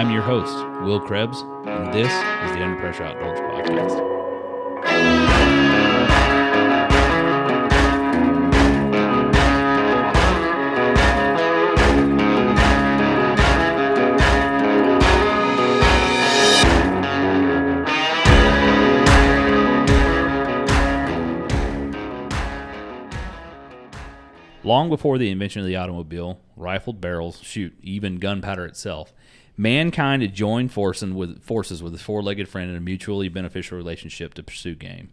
[0.00, 4.06] I'm your host, Will Krebs, and this is the Under Pressure Outdoors Podcast.
[24.64, 29.12] Long before the invention of the automobile, rifled barrels, shoot, even gunpowder itself,
[29.60, 33.76] mankind had joined forces with, forces with a four legged friend in a mutually beneficial
[33.76, 35.10] relationship to pursue game.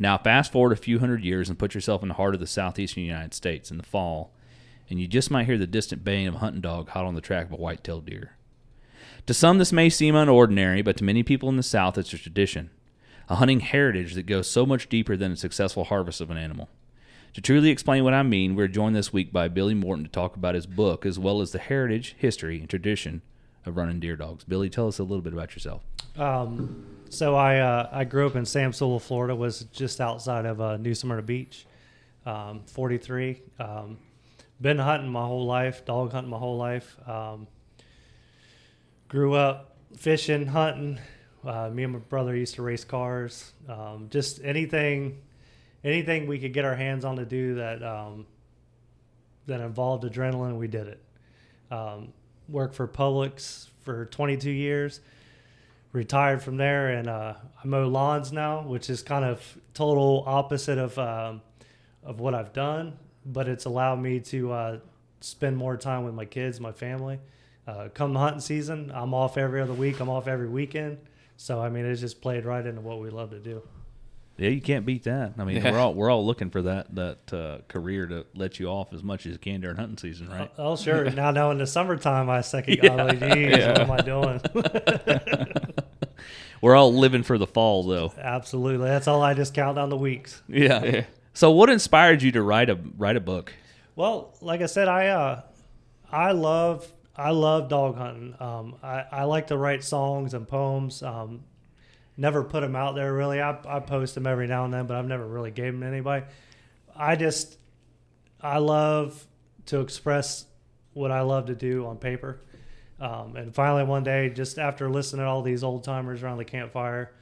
[0.00, 2.46] Now, fast forward a few hundred years and put yourself in the heart of the
[2.46, 4.32] southeastern United States in the fall,
[4.90, 7.20] and you just might hear the distant baying of a hunting dog hot on the
[7.20, 8.32] track of a white tailed deer.
[9.26, 12.18] To some, this may seem unordinary, but to many people in the South, it's a
[12.18, 12.70] tradition,
[13.28, 16.68] a hunting heritage that goes so much deeper than a successful harvest of an animal.
[17.34, 20.34] To truly explain what I mean, we're joined this week by Billy Morton to talk
[20.34, 23.22] about his book as well as the heritage, history, and tradition
[23.68, 24.44] of running deer dogs.
[24.44, 25.82] Billy, tell us a little bit about yourself.
[26.16, 30.76] Um, so I uh, I grew up in Sam Florida, was just outside of uh,
[30.76, 31.66] New Smyrna Beach.
[32.26, 33.40] Um, 43.
[33.58, 33.98] Um,
[34.60, 36.96] been hunting my whole life, dog hunting my whole life.
[37.08, 37.46] Um,
[39.08, 40.98] grew up fishing, hunting.
[41.44, 43.52] Uh, me and my brother used to race cars.
[43.68, 45.22] Um, just anything,
[45.84, 48.26] anything we could get our hands on to do that um,
[49.46, 51.02] that involved adrenaline, we did it.
[51.70, 52.12] Um,
[52.48, 55.00] worked for Publix for 22 years
[55.92, 60.78] retired from there and uh, I mow lawns now, which is kind of total opposite
[60.78, 61.42] of um,
[62.04, 62.96] of what I've done,
[63.26, 64.78] but it's allowed me to uh,
[65.20, 67.18] spend more time with my kids, my family.
[67.66, 70.00] Uh, come hunting season, I'm off every other week.
[70.00, 70.98] I'm off every weekend.
[71.36, 73.62] So I mean, it's just played right into what we love to do.
[74.38, 75.32] Yeah, you can't beat that.
[75.36, 75.72] I mean, Yeah.
[75.72, 79.02] we're all we're all looking for that that uh, career to let you off as
[79.02, 80.48] much as you can during hunting season, right?
[80.56, 81.10] Oh, sure.
[81.10, 82.88] now, now in the summertime, I second.
[82.88, 84.40] I'm like, geez, what am I doing?
[86.60, 88.12] We're all living for the fall, though.
[88.18, 88.88] Absolutely.
[88.88, 90.42] That's all I just count down the weeks.
[90.48, 90.84] Yeah.
[90.84, 91.04] Yeah.
[91.32, 93.52] So, what inspired you to write a write a book?
[93.94, 95.42] Well, like I said, I uh,
[96.10, 98.34] I love I love dog hunting.
[98.40, 101.02] Um, I, I like to write songs and poems.
[101.02, 101.44] Um,
[102.18, 103.40] never put them out there really.
[103.40, 105.86] I, I post them every now and then, but I've never really gave them to
[105.86, 106.26] anybody.
[106.94, 107.56] I just
[108.40, 109.26] I love
[109.66, 110.44] to express
[110.92, 112.40] what I love to do on paper.
[113.00, 116.44] Um, and finally, one day, just after listening to all these old timers around the
[116.44, 117.12] campfire,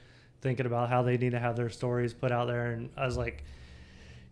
[0.41, 3.19] thinking about how they need to have their stories put out there, and I was
[3.19, 3.45] like,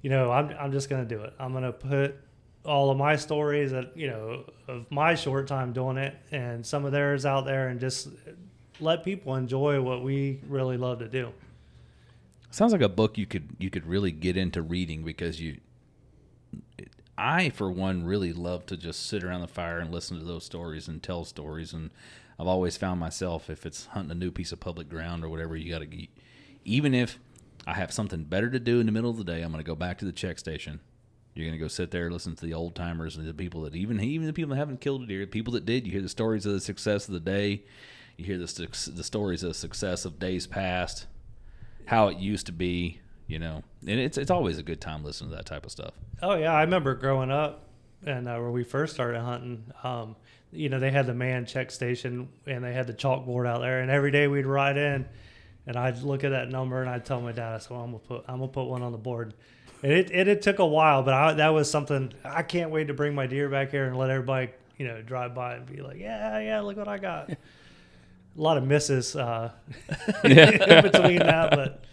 [0.00, 1.34] you know, I'm I'm just gonna do it.
[1.38, 2.16] I'm gonna put
[2.64, 6.86] all of my stories that you know of my short time doing it, and some
[6.86, 8.08] of theirs out there, and just
[8.80, 11.32] let people enjoy what we really love to do.
[12.50, 15.58] Sounds like a book you could you could really get into reading because you.
[17.16, 20.44] I, for one, really love to just sit around the fire and listen to those
[20.44, 21.72] stories and tell stories.
[21.72, 21.90] And
[22.38, 25.56] I've always found myself, if it's hunting a new piece of public ground or whatever,
[25.56, 26.06] you got to
[26.64, 27.18] even if
[27.66, 29.66] I have something better to do in the middle of the day, I'm going to
[29.66, 30.80] go back to the check station.
[31.34, 33.74] You're going to go sit there, listen to the old timers and the people that
[33.74, 35.86] even even the people that haven't killed a deer, the people that did.
[35.86, 37.64] You hear the stories of the success of the day.
[38.16, 38.46] You hear the
[38.94, 41.06] the stories of success of days past,
[41.86, 43.00] how it used to be.
[43.26, 45.94] You know, and it's it's always a good time listening to that type of stuff.
[46.22, 47.64] Oh yeah, I remember growing up
[48.06, 49.64] and uh, when we first started hunting.
[49.82, 50.16] Um,
[50.52, 53.80] you know, they had the man check station and they had the chalkboard out there,
[53.80, 55.06] and every day we'd ride in,
[55.66, 57.92] and I'd look at that number and I'd tell my dad, I said, well, "I'm
[57.92, 59.34] gonna put I'm gonna put one on the board."
[59.82, 62.88] And it it, it took a while, but I, that was something I can't wait
[62.88, 65.82] to bring my deer back here and let everybody you know drive by and be
[65.82, 67.30] like, "Yeah, yeah, look what I got."
[68.36, 69.52] a lot of misses uh,
[70.24, 71.84] in between that, but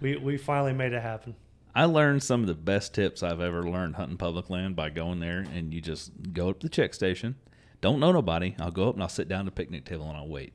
[0.00, 1.34] we we finally made it happen.
[1.74, 5.18] I learned some of the best tips I've ever learned hunting public land by going
[5.18, 7.34] there and you just go up to the check station.
[7.80, 8.54] Don't know nobody.
[8.60, 10.52] I'll go up and I'll sit down at the picnic table and I'll wait.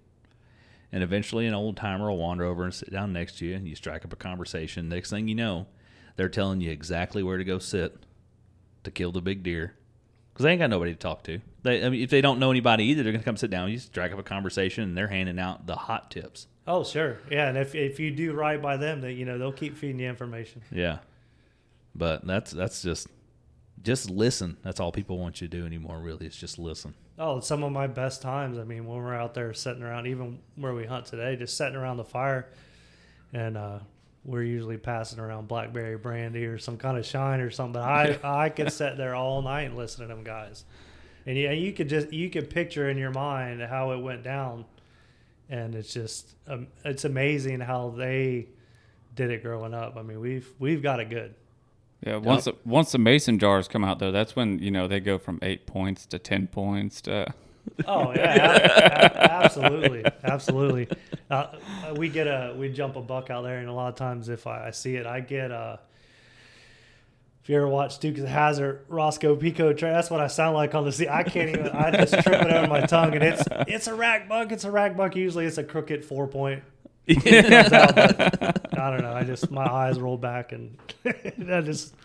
[0.93, 3.67] And eventually an old timer will wander over and sit down next to you and
[3.67, 4.87] you strike up a conversation.
[4.87, 5.67] Next thing you know,
[6.15, 7.97] they're telling you exactly where to go sit
[8.83, 9.75] to kill the big deer.
[10.39, 11.41] Because they ain't got nobody to talk to.
[11.63, 13.69] They, I mean, if they don't know anybody either, they're to come sit down.
[13.69, 16.47] You just drag up a conversation and they're handing out the hot tips.
[16.65, 17.17] Oh, sure.
[17.29, 19.99] Yeah, and if if you do right by them, then you know they'll keep feeding
[19.99, 20.61] you information.
[20.71, 20.99] Yeah.
[21.93, 23.09] But that's that's just
[23.83, 24.55] just listen.
[24.63, 25.99] That's all people want you to do anymore.
[25.99, 26.93] Really, is just listen.
[27.17, 28.57] Oh, some of my best times.
[28.57, 31.75] I mean, when we're out there sitting around, even where we hunt today, just sitting
[31.75, 32.47] around the fire,
[33.33, 33.79] and uh,
[34.25, 37.81] we're usually passing around blackberry brandy or some kind of shine or something.
[37.81, 40.65] But I I could sit there all night and listen to them guys,
[41.25, 44.65] and you you could just you could picture in your mind how it went down,
[45.49, 48.47] and it's just um, it's amazing how they
[49.15, 49.97] did it growing up.
[49.97, 51.35] I mean, we've we've got it good.
[52.05, 55.01] Yeah, once the, once the mason jars come out though, that's when you know they
[55.01, 57.33] go from eight points to ten points to
[57.85, 60.87] Oh yeah, absolutely, absolutely.
[61.29, 63.95] Uh, uh, we get a we jump a buck out there, and a lot of
[63.95, 65.79] times if I, I see it, I get a.
[67.41, 70.85] If you ever watch Dukes of Hazzard, Roscoe Pico, that's what I sound like on
[70.85, 71.07] the sea.
[71.07, 71.69] I can't even.
[71.69, 74.51] I just trip it out over my tongue, and it's it's a rack buck.
[74.51, 75.15] It's a rack buck.
[75.15, 76.63] Usually, it's a crooked four point.
[77.09, 77.97] Out,
[78.77, 79.13] I don't know.
[79.13, 81.95] I just my eyes roll back, and I just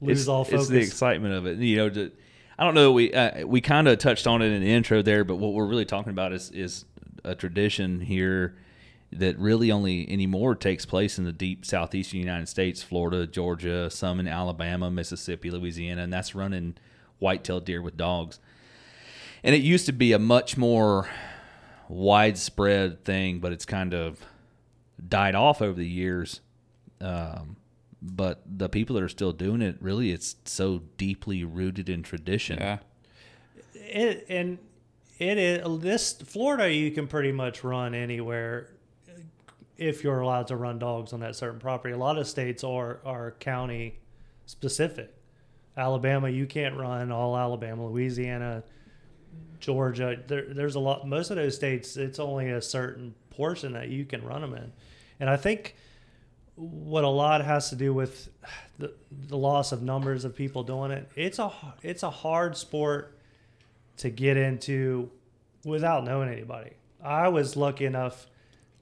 [0.00, 0.68] lose it's, all it's focus.
[0.68, 1.58] the excitement of it.
[1.58, 2.12] You know, to,
[2.60, 2.92] I don't know.
[2.92, 5.66] We uh, we kind of touched on it in the intro there, but what we're
[5.66, 6.84] really talking about is is
[7.24, 8.54] a tradition here
[9.12, 14.20] that really only anymore takes place in the deep southeastern United States, Florida, Georgia, some
[14.20, 16.76] in Alabama, Mississippi, Louisiana, and that's running
[17.18, 18.40] white-tailed deer with dogs.
[19.42, 21.08] And it used to be a much more
[21.88, 24.20] widespread thing, but it's kind of
[25.08, 26.42] died off over the years.
[27.00, 27.56] Um,
[28.02, 32.58] but the people that are still doing it, really, it's so deeply rooted in tradition.
[32.58, 32.78] Yeah.
[33.74, 34.58] it and
[35.18, 36.72] it is this Florida.
[36.72, 38.68] You can pretty much run anywhere
[39.76, 41.92] if you're allowed to run dogs on that certain property.
[41.92, 43.98] A lot of states are are county
[44.46, 45.14] specific.
[45.76, 47.86] Alabama, you can't run all Alabama.
[47.86, 48.62] Louisiana,
[49.60, 51.06] Georgia, there, there's a lot.
[51.06, 54.72] Most of those states, it's only a certain portion that you can run them in,
[55.20, 55.76] and I think
[56.60, 58.28] what a lot has to do with
[58.78, 58.92] the,
[59.28, 61.08] the loss of numbers of people doing it.
[61.16, 61.50] It's a
[61.82, 63.18] it's a hard sport
[63.98, 65.10] to get into
[65.64, 66.72] without knowing anybody.
[67.02, 68.26] I was lucky enough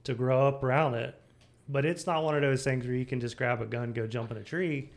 [0.03, 1.15] to grow up around it,
[1.69, 4.07] but it's not one of those things where you can just grab a gun, go
[4.07, 4.89] jump in a tree,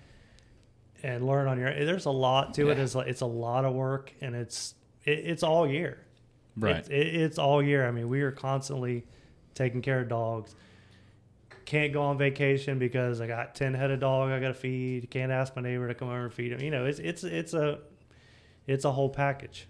[1.05, 1.73] and learn on your.
[1.85, 2.78] There's a lot to it.
[2.78, 4.75] It's it's a lot of work, and it's
[5.05, 5.99] it, it's all year.
[6.56, 6.76] Right.
[6.76, 7.87] It's, it, it's all year.
[7.87, 9.06] I mean, we are constantly
[9.55, 10.56] taking care of dogs.
[11.64, 15.11] Can't go on vacation because I got ten head of dog I got to feed.
[15.11, 16.61] Can't ask my neighbor to come over and feed him.
[16.61, 17.79] You know, it's it's it's a
[18.67, 19.67] it's a whole package.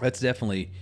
[0.00, 0.72] That's definitely,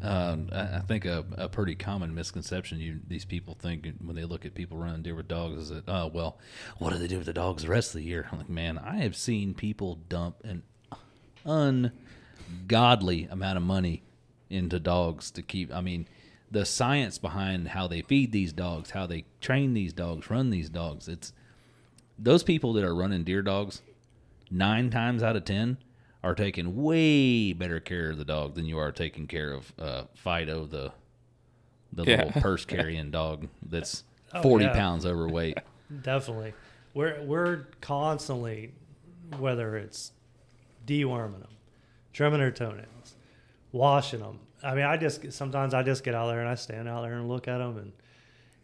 [0.00, 2.80] um, I I think, a, a pretty common misconception.
[2.80, 5.84] You these people think when they look at people running deer with dogs is that,
[5.88, 6.38] oh well,
[6.78, 8.28] what do they do with the dogs the rest of the year?
[8.32, 10.62] I'm like, man, I have seen people dump an
[11.44, 14.02] ungodly amount of money
[14.48, 15.74] into dogs to keep.
[15.74, 16.06] I mean,
[16.52, 20.68] the science behind how they feed these dogs, how they train these dogs, run these
[20.68, 21.08] dogs.
[21.08, 21.32] It's
[22.18, 23.82] those people that are running deer dogs.
[24.50, 25.78] Nine times out of ten
[26.22, 30.04] are taking way better care of the dog than you are taking care of uh,
[30.14, 30.92] Fido, the
[31.94, 32.24] the Yeah.
[32.26, 34.72] little purse carrying dog that's Oh, forty yeah.
[34.74, 35.58] pounds overweight.
[36.02, 36.54] Definitely,
[36.94, 38.72] we're we're constantly,
[39.38, 40.12] whether it's
[40.86, 41.50] deworming them,
[42.12, 43.16] trimming their toenails,
[43.72, 44.38] washing them.
[44.62, 47.14] I mean, I just sometimes I just get out there and I stand out there
[47.14, 47.92] and look at them, and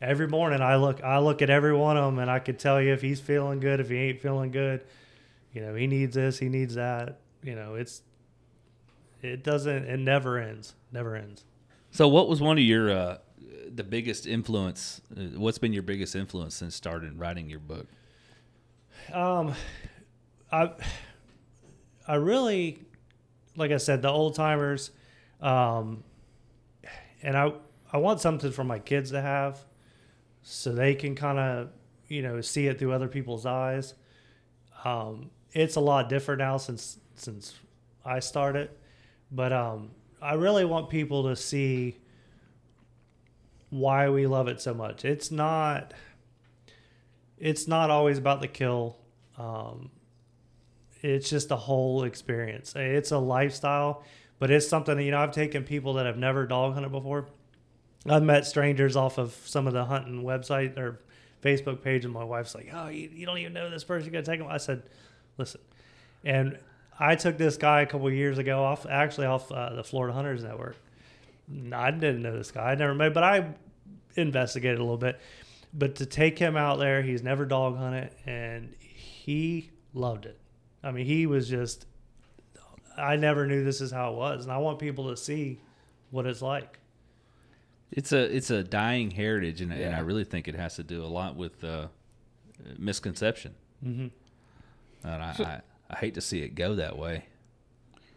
[0.00, 2.80] every morning I look I look at every one of them, and I could tell
[2.80, 4.84] you if he's feeling good, if he ain't feeling good.
[5.52, 7.18] You know, he needs this, he needs that.
[7.42, 8.02] You know, it's
[9.22, 11.44] it doesn't it never ends, never ends.
[11.90, 13.18] So, what was one of your uh,
[13.74, 15.00] the biggest influence?
[15.16, 17.86] Uh, what's been your biggest influence since started writing your book?
[19.12, 19.54] Um,
[20.52, 20.72] I
[22.06, 22.78] I really,
[23.56, 24.90] like I said, the old timers,
[25.40, 26.04] um,
[27.22, 27.52] and I
[27.92, 29.58] I want something for my kids to have,
[30.42, 31.70] so they can kind of
[32.08, 33.94] you know see it through other people's eyes.
[34.84, 37.54] Um, it's a lot different now since since
[38.04, 38.70] I started,
[39.30, 41.98] but um, I really want people to see
[43.70, 45.04] why we love it so much.
[45.04, 45.92] It's not
[47.38, 48.96] it's not always about the kill.
[49.36, 49.90] Um,
[51.02, 52.74] it's just a whole experience.
[52.74, 54.02] It's a lifestyle,
[54.38, 57.26] but it's something that, you know, I've taken people that have never dog hunted before.
[58.08, 61.00] I've met strangers off of some of the hunting website or
[61.42, 64.06] Facebook page, and my wife's like, "Oh, you, you don't even know this person.
[64.06, 64.82] You got to take them." I said,
[65.36, 65.60] "Listen,"
[66.24, 66.58] and
[66.98, 70.42] I took this guy a couple years ago off, actually off uh, the Florida Hunters
[70.42, 70.76] Network.
[71.72, 72.72] I didn't know this guy.
[72.72, 73.54] I never met, but I
[74.16, 75.18] investigated a little bit.
[75.72, 80.38] But to take him out there, he's never dog hunted, and he loved it.
[80.82, 81.86] I mean, he was just.
[82.98, 85.60] I never knew this is how it was, and I want people to see
[86.10, 86.78] what it's like.
[87.90, 91.02] It's a it's a dying heritage, and, and I really think it has to do
[91.02, 91.86] a lot with uh,
[92.78, 93.54] misconception.
[93.84, 95.06] Mm-hmm.
[95.08, 97.24] And I, So- I I hate to see it go that way.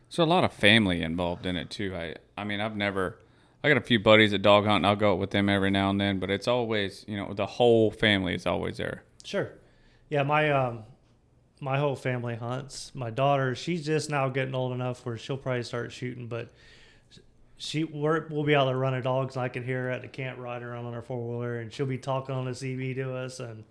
[0.10, 1.96] So a lot of family involved in it too.
[1.96, 3.18] I I mean I've never
[3.64, 5.72] I got a few buddies at dog hunt and I'll go out with them every
[5.72, 9.04] now and then, but it's always you know the whole family is always there.
[9.24, 9.52] Sure.
[10.10, 10.84] Yeah, my um
[11.62, 12.92] my whole family hunts.
[12.94, 16.50] My daughter, she's just now getting old enough where she'll probably start shooting, but
[17.58, 20.08] she we're, we'll be out there running dogs and I can hear her at the
[20.08, 23.16] camp riding around on her four wheeler and she'll be talking on the CB to
[23.16, 23.64] us and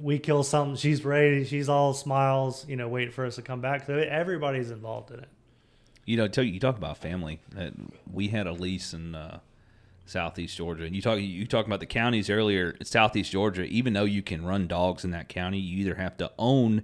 [0.00, 3.60] we kill something, she's ready, she's all smiles, you know, waiting for us to come
[3.60, 3.86] back.
[3.86, 5.28] So everybody's involved in it.
[6.06, 7.40] You know, tell you, you talk about family.
[8.10, 9.40] We had a lease in uh,
[10.06, 12.76] southeast Georgia, and you talk you talking about the counties earlier.
[12.82, 13.64] Southeast Georgia.
[13.64, 16.82] Even though you can run dogs in that county, you either have to own.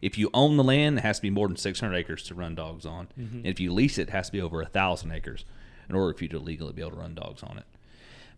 [0.00, 2.54] If you own the land, it has to be more than 600 acres to run
[2.54, 3.08] dogs on.
[3.38, 5.44] And if you lease it, it has to be over a thousand acres
[5.88, 7.64] in order for you to legally be able to run dogs on it.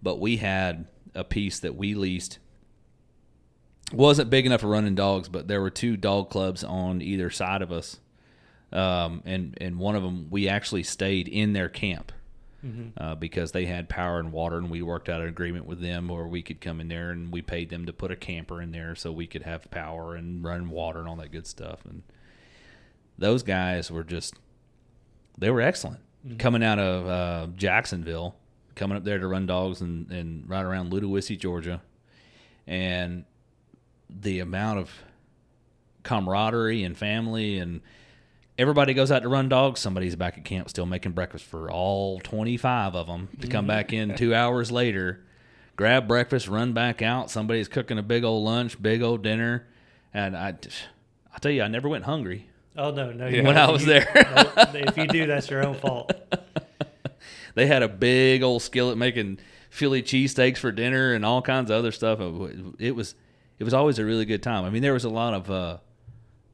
[0.03, 2.39] But we had a piece that we leased
[3.93, 7.63] wasn't big enough for running dogs, but there were two dog clubs on either side
[7.63, 7.99] of us,
[8.73, 12.13] um, and and one of them we actually stayed in their camp
[12.99, 16.09] uh, because they had power and water, and we worked out an agreement with them
[16.09, 18.71] where we could come in there and we paid them to put a camper in
[18.73, 21.85] there so we could have power and run water and all that good stuff.
[21.85, 22.03] And
[23.19, 24.35] those guys were just
[25.39, 26.01] they were excellent.
[26.39, 28.37] Coming out of uh, Jacksonville,
[28.75, 31.81] coming up there to run dogs and and right around Ludowici, Georgia,
[32.67, 33.25] and
[34.09, 34.91] the amount of
[36.03, 37.81] camaraderie and family and
[38.61, 42.21] everybody goes out to run dogs somebody's back at camp still making breakfast for all
[42.21, 45.25] 25 of them to come back in two hours later
[45.77, 49.67] grab breakfast run back out somebody's cooking a big old lunch big old dinner
[50.13, 50.55] and i
[51.35, 53.27] i tell you i never went hungry Oh no, no.
[53.27, 53.43] Yeah.
[53.43, 56.13] when i was there no, if you do, that's your own fault.
[57.55, 59.39] they had a big old skillet making
[59.71, 62.21] Philly cheesesteaks for dinner and all kinds of other stuff.
[62.79, 63.15] It was
[63.59, 64.65] it was always a really good time.
[64.65, 65.77] I mean, there was a lot of uh,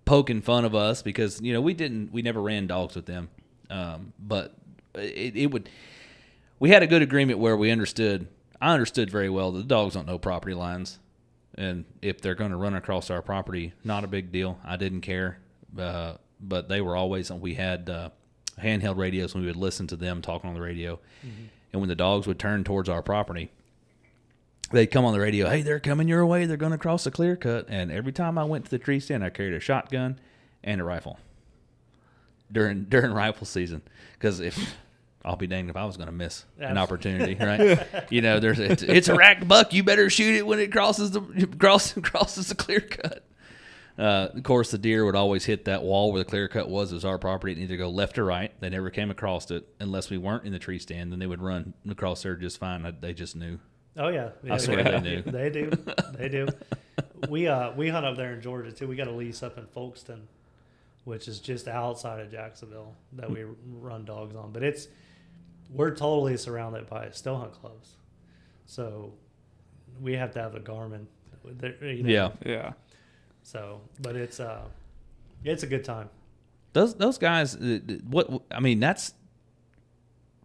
[0.07, 3.29] poking fun of us because you know we didn't we never ran dogs with them,
[3.69, 4.55] um, but
[4.95, 5.69] it, it would
[6.59, 8.29] we had a good agreement where we understood.
[8.59, 10.99] I understood very well that the dogs don't know property lines,
[11.57, 14.59] and if they're going to run across our property, not a big deal.
[14.65, 15.39] I didn't care,
[15.79, 17.31] uh, but they were always.
[17.31, 18.11] We had uh,
[18.59, 20.99] handheld radios, and we would listen to them talking on the radio.
[21.73, 23.51] And when the dogs would turn towards our property,
[24.73, 25.49] they'd come on the radio.
[25.49, 26.47] Hey, they're coming your way.
[26.47, 27.67] They're going to cross the clear cut.
[27.69, 30.19] And every time I went to the tree stand, I carried a shotgun
[30.65, 31.19] and a rifle
[32.51, 33.83] during during rifle season
[34.15, 34.77] because if
[35.25, 37.85] I'll be danged if I was going to miss an opportunity, right?
[38.11, 39.73] you know, there's it's, it's a racked buck.
[39.73, 41.21] You better shoot it when it crosses the
[41.59, 43.25] cross, crosses the clear cut.
[43.99, 46.93] Uh, of course, the deer would always hit that wall where the clear cut was.
[46.93, 47.55] It was our property.
[47.55, 48.53] It needed to go left or right.
[48.61, 51.11] They never came across it unless we weren't in the tree stand.
[51.11, 52.85] Then they would run across there just fine.
[52.85, 53.59] I- They just knew.
[53.97, 55.31] Oh yeah, yeah swear they do.
[55.31, 55.71] They do.
[56.17, 56.49] They do.
[57.29, 58.87] we uh we hunt up there in Georgia too.
[58.89, 60.23] We got a lease up in Folkston,
[61.05, 64.53] which is just outside of Jacksonville that we run dogs on.
[64.53, 64.89] But it's
[65.71, 67.97] we're totally surrounded by still hunt clubs,
[68.67, 69.13] so
[70.01, 71.07] we have to have a Garmin.
[71.45, 72.73] There- you know, Yeah, Yeah.
[73.43, 74.65] So, but it's uh,
[75.45, 76.09] it's a good time.
[76.73, 77.57] those those guys.
[77.57, 79.15] uh, What I mean, that's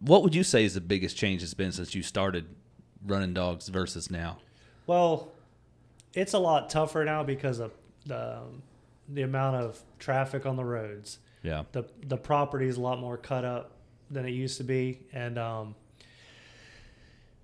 [0.00, 2.46] what would you say is the biggest change that's been since you started
[3.06, 4.38] running dogs versus now?
[4.86, 5.32] Well,
[6.14, 7.72] it's a lot tougher now because of
[8.06, 8.40] the
[9.08, 11.18] the amount of traffic on the roads.
[11.42, 13.72] Yeah, the the property is a lot more cut up
[14.10, 15.74] than it used to be, and um,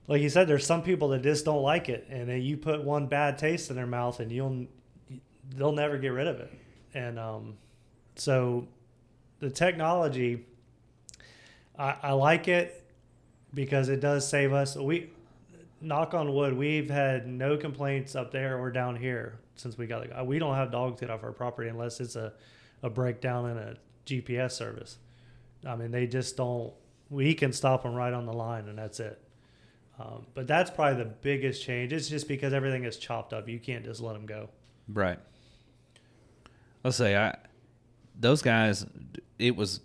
[0.07, 2.83] like you said, there's some people that just don't like it, and then you put
[2.83, 4.67] one bad taste in their mouth, and you'll
[5.57, 6.53] they'll never get rid of it,
[6.95, 7.57] and um,
[8.17, 8.67] so
[9.41, 10.45] the technology,
[11.79, 12.85] I, I like it
[13.55, 14.77] because it does save us.
[14.77, 15.11] We
[15.81, 20.09] knock on wood, we've had no complaints up there or down here since we got
[20.09, 20.25] the.
[20.25, 22.33] We don't have dogs get off our property unless it's a
[22.83, 23.75] a breakdown in a
[24.07, 24.99] GPS service.
[25.67, 26.73] I mean, they just don't.
[27.11, 29.21] We can stop them right on the line, and that's it.
[29.99, 31.93] Um, but that's probably the biggest change.
[31.93, 33.49] It's just because everything is chopped up.
[33.49, 34.49] You can't just let them go.
[34.89, 35.19] right.
[36.85, 37.37] Let's say I
[38.19, 38.87] those guys.
[39.39, 39.81] It was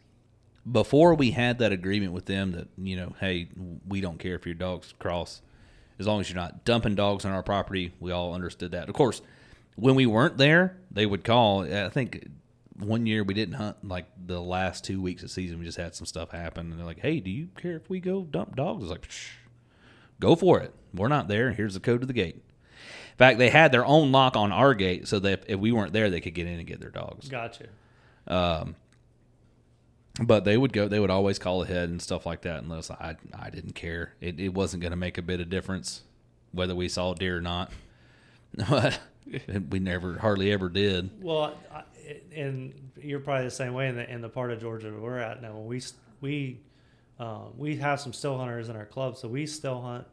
[0.71, 3.49] before we had that agreement with them that you know, hey,
[3.87, 5.41] we don't care if your dogs cross,
[5.99, 7.93] as long as you're not dumping dogs on our property.
[7.99, 8.89] We all understood that.
[8.89, 9.21] Of course,
[9.75, 11.63] when we weren't there, they would call.
[11.63, 12.27] I think
[12.77, 15.59] one year we didn't hunt like the last two weeks of season.
[15.59, 17.99] We just had some stuff happen, and they're like, "Hey, do you care if we
[17.99, 19.07] go dump dogs?" I was like,
[20.19, 20.73] "Go for it.
[20.93, 21.51] We're not there.
[21.51, 24.73] Here's the code to the gate." In fact, they had their own lock on our
[24.73, 27.29] gate, so that if we weren't there, they could get in and get their dogs.
[27.29, 27.67] Gotcha.
[28.27, 28.75] Um,
[30.21, 30.87] but they would go.
[30.87, 32.63] They would always call ahead and stuff like that.
[32.63, 34.13] Unless I, I didn't care.
[34.21, 36.03] It, it wasn't going to make a bit of difference
[36.51, 37.71] whether we saw deer or not.
[38.69, 38.99] But
[39.69, 41.09] we never, hardly ever did.
[41.23, 41.83] Well, I,
[42.35, 45.41] and you're probably the same way in the in the part of Georgia we're at
[45.41, 45.57] now.
[45.57, 45.81] We
[46.21, 46.59] we
[47.19, 50.05] um, we have some still hunters in our club, so we still hunt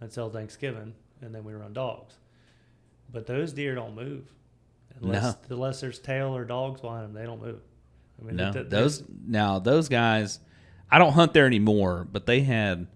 [0.00, 2.14] until Thanksgiving, and then we run dogs.
[3.12, 4.24] But those deer don't move
[5.00, 7.12] unless unless there's tail or dogs behind them.
[7.14, 7.60] They don't move.
[8.20, 10.40] I mean, No, th- th- those now those guys.
[10.90, 12.86] I don't hunt there anymore, but they had.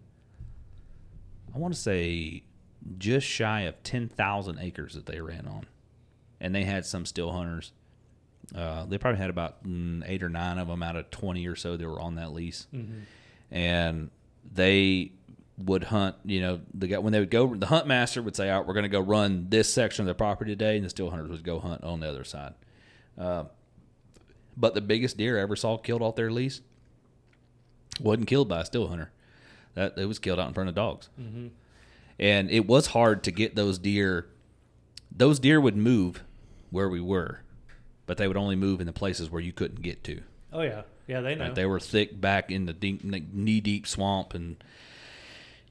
[1.54, 2.44] I want to say
[2.98, 5.66] just shy of ten thousand acres that they ran on,
[6.40, 7.72] and they had some still hunters.
[8.54, 11.56] Uh, they probably had about mm, eight or nine of them out of twenty or
[11.56, 12.66] so that were on that lease,
[13.50, 14.10] and
[14.54, 15.12] they
[15.58, 16.16] would hunt.
[16.24, 18.66] You know, the guy when they would go, the hunt master would say, "All right,
[18.66, 21.28] we're going to go run this section of the property today," and the still hunters
[21.30, 22.54] would go hunt on the other side.
[23.18, 23.44] Uh,
[24.60, 26.60] but the biggest deer I ever saw killed off their lease
[27.98, 29.10] wasn't killed by a still hunter.
[29.74, 31.48] That it was killed out in front of dogs, mm-hmm.
[32.18, 34.26] and it was hard to get those deer.
[35.10, 36.24] Those deer would move
[36.70, 37.40] where we were,
[38.06, 40.22] but they would only move in the places where you couldn't get to.
[40.52, 41.46] Oh yeah, yeah, they know.
[41.46, 41.54] Right?
[41.54, 44.62] They were thick back in the deep, knee deep swamp, and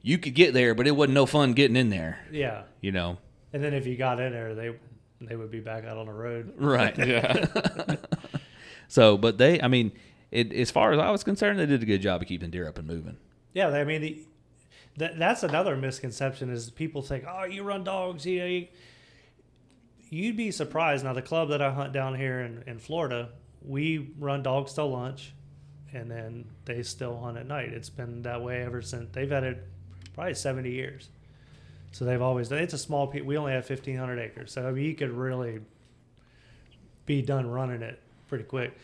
[0.02, 2.26] you could get there, but it wasn't no fun getting in there.
[2.32, 3.18] yeah, You know,
[3.52, 4.76] and then if you got in there, they
[5.20, 6.54] they would be back out on the road.
[6.56, 6.98] right?
[6.98, 7.48] Yeah.
[8.90, 9.94] so, but they, I mean,
[10.32, 12.68] it, as far as I was concerned, they did a good job of keeping deer
[12.68, 13.16] up and moving.
[13.54, 14.20] Yeah, I mean, the,
[14.98, 18.68] that that's another misconception is people think, oh, you run dogs, you know, you,
[20.10, 21.06] you'd be surprised.
[21.06, 23.30] Now, the club that I hunt down here in, in Florida,
[23.62, 25.34] we run dogs till lunch,
[25.94, 27.70] and then they still hunt at night.
[27.70, 29.68] It's been that way ever since they've had it
[30.14, 31.10] probably seventy years.
[31.92, 32.60] So they've always done.
[32.60, 33.08] It's a small.
[33.08, 35.60] We only have fifteen hundred acres, so I mean, you could really
[37.06, 38.78] be done running it pretty quick.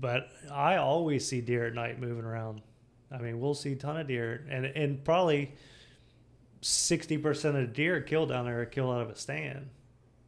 [0.00, 2.62] But I always see deer at night moving around.
[3.10, 5.52] I mean, we'll see a ton of deer, and and probably
[6.60, 9.68] sixty percent of the deer killed down there are killed out of a stand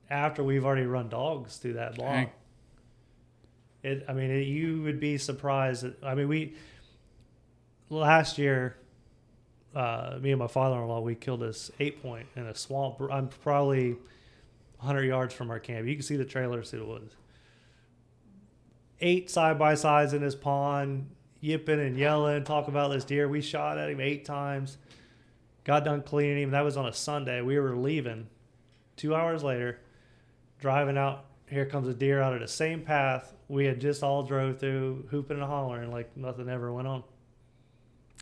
[0.08, 2.12] after we've already run dogs through that block.
[2.12, 2.30] Dang.
[3.82, 5.82] It, I mean, it, you would be surprised.
[5.82, 6.54] That, I mean, we
[7.88, 8.76] last year,
[9.74, 13.00] uh, me and my father-in-law, we killed this eight point in a swamp.
[13.10, 13.92] I'm probably
[14.78, 15.86] 100 yards from our camp.
[15.86, 17.14] You can see the trailers through the woods.
[19.00, 21.10] Eight side by sides in his pond,
[21.40, 23.28] yipping and yelling, talk about this deer.
[23.28, 24.78] We shot at him eight times.
[25.64, 26.50] Got done cleaning him.
[26.52, 27.42] That was on a Sunday.
[27.42, 28.28] We were leaving.
[28.96, 29.80] Two hours later,
[30.58, 31.24] driving out.
[31.48, 35.06] Here comes a deer out of the same path we had just all drove through,
[35.10, 37.04] hooping and hollering like nothing ever went on.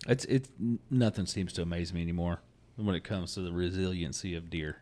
[0.06, 0.50] It's it's
[0.90, 2.40] nothing seems to amaze me anymore
[2.76, 4.78] when it comes to the resiliency of deer.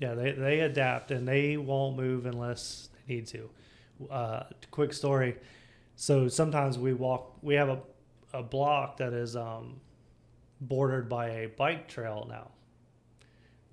[0.00, 3.50] Yeah, they, they adapt and they won't move unless they need to.
[4.10, 5.36] Uh, quick story.
[5.96, 7.78] So sometimes we walk, we have a,
[8.32, 9.80] a block that is um,
[10.60, 12.50] bordered by a bike trail now,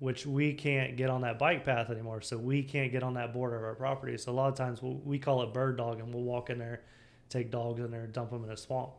[0.00, 2.20] which we can't get on that bike path anymore.
[2.20, 4.16] So we can't get on that border of our property.
[4.16, 6.58] So a lot of times we'll, we call it bird dog and we'll walk in
[6.58, 6.82] there,
[7.28, 8.90] take dogs in there, dump them in a swamp.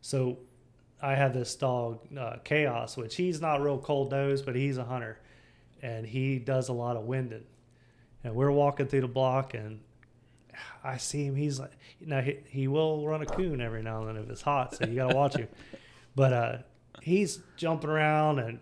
[0.00, 0.38] So
[1.02, 4.84] I have this dog, uh, Chaos, which he's not real cold nosed, but he's a
[4.84, 5.18] hunter
[5.82, 7.44] and he does a lot of winding.
[8.24, 9.80] And we're walking through the block, and
[10.82, 11.36] I see him.
[11.36, 14.30] He's like, you know, he, he will run a coon every now and then if
[14.30, 15.48] it's hot, so you got to watch him.
[16.16, 16.58] But uh,
[17.02, 18.60] he's jumping around and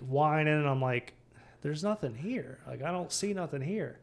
[0.00, 1.12] whining, and I'm like,
[1.60, 2.60] there's nothing here.
[2.66, 4.00] Like, I don't see nothing here.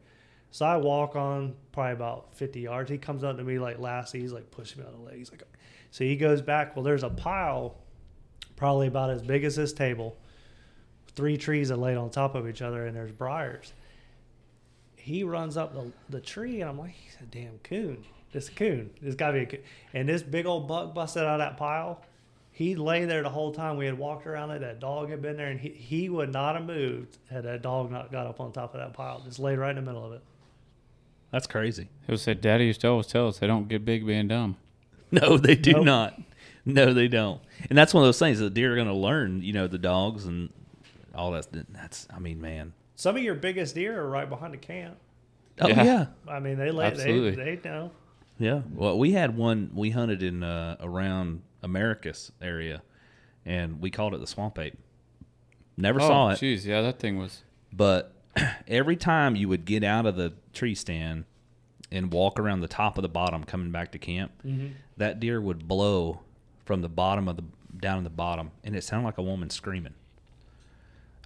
[0.52, 2.90] So I walk on probably about 50 yards.
[2.90, 4.20] He comes up to me like Lassie.
[4.20, 5.18] He's like pushing me on the leg.
[5.18, 5.42] He's like,
[5.90, 6.74] so he goes back.
[6.74, 7.76] Well, there's a pile
[8.56, 10.16] probably about as big as this table
[11.14, 13.72] three trees that laid on top of each other and there's briars.
[15.02, 18.04] He runs up the, the tree and I'm like, he's a damn coon.
[18.32, 18.90] This coon.
[19.02, 19.60] This gotta be a coon.
[19.94, 22.02] And this big old buck busted out of that pile.
[22.52, 23.76] He lay there the whole time.
[23.76, 24.60] We had walked around it.
[24.60, 27.90] That dog had been there and he, he would not have moved had that dog
[27.90, 29.20] not got up on top of that pile.
[29.24, 30.22] Just laid right in the middle of it.
[31.32, 31.88] That's crazy.
[32.06, 34.56] He'll say, Daddy used to always tell us they don't get big being dumb.
[35.12, 35.84] No, they do Nope.
[35.84, 36.20] not.
[36.64, 37.40] No, they don't.
[37.68, 39.42] And that's one of those things that deer are going to learn.
[39.42, 40.50] You know, the dogs and
[41.16, 41.48] all that.
[41.72, 42.06] That's.
[42.14, 42.74] I mean, man.
[43.00, 44.98] Some of your biggest deer are right behind the camp.
[45.58, 45.84] Oh Yeah.
[45.84, 46.06] yeah.
[46.28, 47.42] I mean, they lay, they, Absolutely.
[47.42, 47.92] they know.
[48.38, 48.60] Yeah.
[48.74, 49.70] Well, we had one.
[49.74, 52.82] We hunted in uh, around Americus area,
[53.46, 54.76] and we called it the swamp ape.
[55.78, 57.42] Never saw oh, it, jeez, yeah, that thing was.
[57.72, 58.12] but
[58.68, 61.24] every time you would get out of the tree stand
[61.90, 64.30] and walk around the top of the bottom, coming back to camp,
[64.98, 66.20] that deer would blow
[66.66, 67.44] from the bottom of the
[67.78, 69.94] down in the bottom, and it sounded like a woman screaming.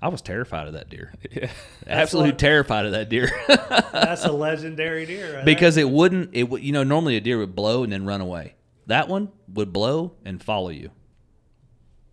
[0.05, 1.15] I was terrified of that deer.
[1.33, 1.49] Yeah.
[1.87, 3.31] Absolutely what- terrified of that deer.
[3.49, 5.37] That's a legendary deer.
[5.37, 8.05] Right because it wouldn't it would you know normally a deer would blow and then
[8.05, 8.55] run away
[8.87, 10.91] that one would blow and follow you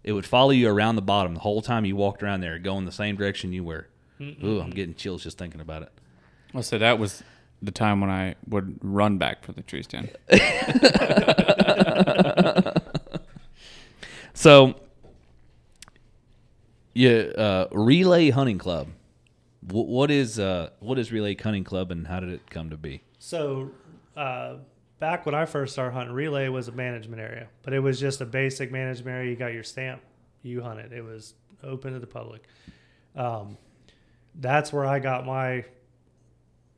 [0.06, 2.86] it would follow you around the bottom the whole time you walked around there going
[2.86, 3.88] the same direction you were
[4.22, 5.90] ooh i'm getting chills just thinking about it
[6.54, 7.24] Well, so that was
[7.62, 10.10] the time when I would run back for the tree stand.
[14.34, 14.76] so
[16.94, 18.88] yeah uh, relay hunting club
[19.62, 22.78] Wh- what is uh, what is relay hunting club and how did it come to
[22.78, 23.72] be So,
[24.18, 24.56] uh,
[25.00, 28.22] back when I first started hunting, relay was a management area, but it was just
[28.22, 29.30] a basic management area.
[29.30, 30.02] You got your stamp,
[30.44, 30.92] you hunted.
[30.92, 30.98] it.
[31.00, 32.44] It was open to the public.
[33.16, 33.58] Um,
[34.36, 35.66] that's where I got my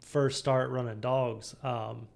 [0.02, 1.56] first start running dogs.
[1.63, 2.08] Um,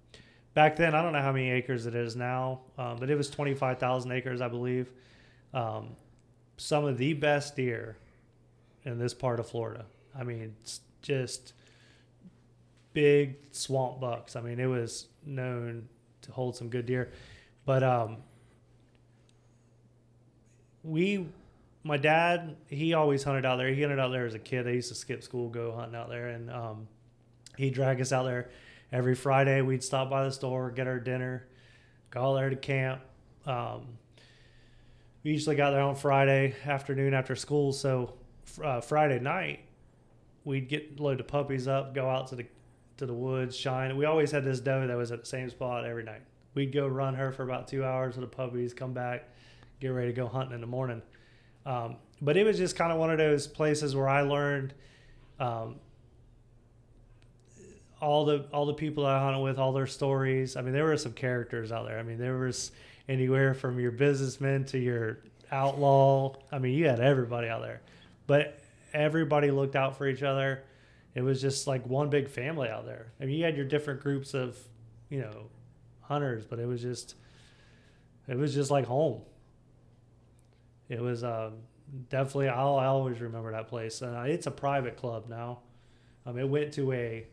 [0.54, 3.30] back then, I don't know how many acres it is now, um, but it was
[3.30, 4.92] 25,000 acres, I believe.
[5.54, 5.96] Um,
[6.58, 7.96] some of the best deer
[8.84, 9.86] in this part of Florida.
[10.18, 11.54] I mean, it's just
[12.92, 14.36] big swamp bucks.
[14.36, 15.88] I mean, it was known
[16.22, 17.10] to hold some good deer.
[17.64, 18.18] But um,
[20.82, 21.28] we,
[21.84, 23.68] my dad, he always hunted out there.
[23.68, 24.66] He hunted out there as a kid.
[24.66, 26.88] I used to skip school, go hunting out there, and um,
[27.56, 28.50] he'd drag us out there
[28.90, 29.60] every Friday.
[29.62, 31.46] We'd stop by the store, get our dinner,
[32.10, 33.02] go out there to camp.
[33.46, 33.86] Um,
[35.22, 37.72] we usually got there on Friday afternoon after school.
[37.72, 38.14] So
[38.62, 39.60] uh, Friday night,
[40.44, 42.46] we'd get load the puppies up, go out to the
[42.98, 43.96] to the woods, shine.
[43.96, 46.22] We always had this doe that was at the same spot every night.
[46.54, 49.28] We'd go run her for about two hours with the puppies, come back,
[49.80, 51.02] get ready to go hunting in the morning.
[51.64, 54.74] Um, but it was just kind of one of those places where I learned
[55.38, 55.76] um,
[58.00, 60.56] all the all the people I hunted with, all their stories.
[60.56, 61.98] I mean, there were some characters out there.
[61.98, 62.72] I mean, there was
[63.08, 65.18] anywhere from your businessman to your
[65.50, 66.34] outlaw.
[66.52, 67.80] I mean, you had everybody out there,
[68.26, 68.58] but
[68.92, 70.62] everybody looked out for each other.
[71.14, 73.12] It was just like one big family out there.
[73.20, 74.56] I mean, you had your different groups of,
[75.08, 75.48] you know,
[76.02, 77.14] hunters, but it was just,
[78.28, 79.22] it was just like home.
[80.88, 81.54] It was um,
[82.08, 82.48] definitely.
[82.48, 85.60] I'll I always remember that place, uh, it's a private club now.
[86.24, 87.26] Um, it went to a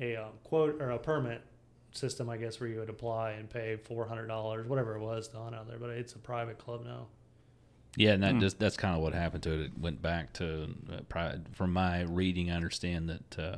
[0.00, 1.42] a um, quote or a permit
[1.96, 5.28] system, I guess, where you would apply and pay four hundred dollars, whatever it was,
[5.28, 5.78] to hunt out there.
[5.78, 7.06] But it's a private club now.
[7.96, 8.40] Yeah, and that Hmm.
[8.40, 9.60] just that's kind of what happened to it.
[9.66, 12.50] It went back to uh, pri- from my reading.
[12.50, 13.56] I understand that uh,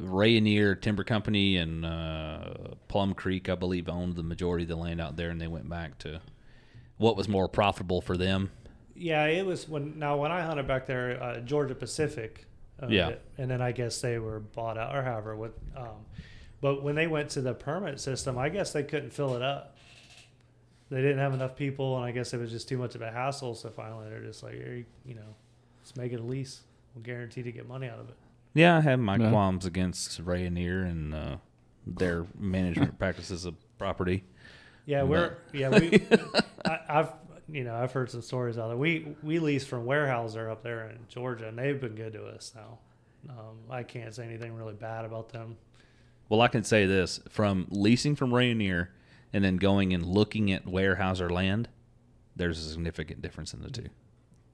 [0.00, 2.54] Rayonier Timber Company and uh,
[2.88, 5.68] Plum Creek, I believe, owned the majority of the land out there, and they went
[5.68, 6.20] back to
[6.98, 8.50] what was more profitable for them.
[8.94, 12.46] Yeah, it was when now when I hunted back there, uh, Georgia Pacific.
[12.88, 13.10] Yeah.
[13.10, 15.36] it, and then I guess they were bought out or however.
[15.36, 16.04] With, um,
[16.62, 19.76] but when they went to the permit system, I guess they couldn't fill it up.
[20.88, 23.10] They didn't have enough people, and I guess it was just too much of a
[23.10, 23.54] hassle.
[23.54, 25.34] So finally, they're just like, "Here, you know,
[25.80, 26.62] let's make it a lease.
[26.94, 28.14] We'll guarantee to get money out of it.
[28.54, 29.30] Yeah, I have my Yeah.
[29.30, 31.36] qualms against Rayonier and uh,
[31.86, 34.24] their management practices of property.
[34.86, 36.06] Yeah, But- we're yeah we.
[36.64, 37.12] I, I've
[37.48, 38.76] you know I've heard some stories out there.
[38.76, 42.52] We we lease from Weyerhaeuser up there in Georgia, and they've been good to us
[42.54, 42.78] now.
[43.30, 45.56] Um, I can't say anything really bad about them.
[46.32, 48.88] Well, I can say this from leasing from Rayonier
[49.34, 51.68] and then going and looking at Weyerhaeuser land,
[52.34, 53.88] there's a significant difference in the two.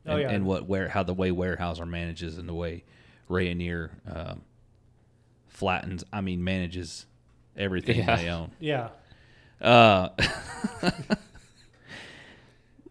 [0.05, 0.31] Oh, and, yeah.
[0.31, 2.83] and what where how the way Weyerhaeuser manages and the way
[3.31, 4.43] Rayonier um,
[5.47, 7.07] flattens, I mean, manages
[7.57, 8.17] everything Yeah.
[8.17, 8.51] they own.
[8.59, 8.89] Yeah,
[9.61, 10.09] Uh,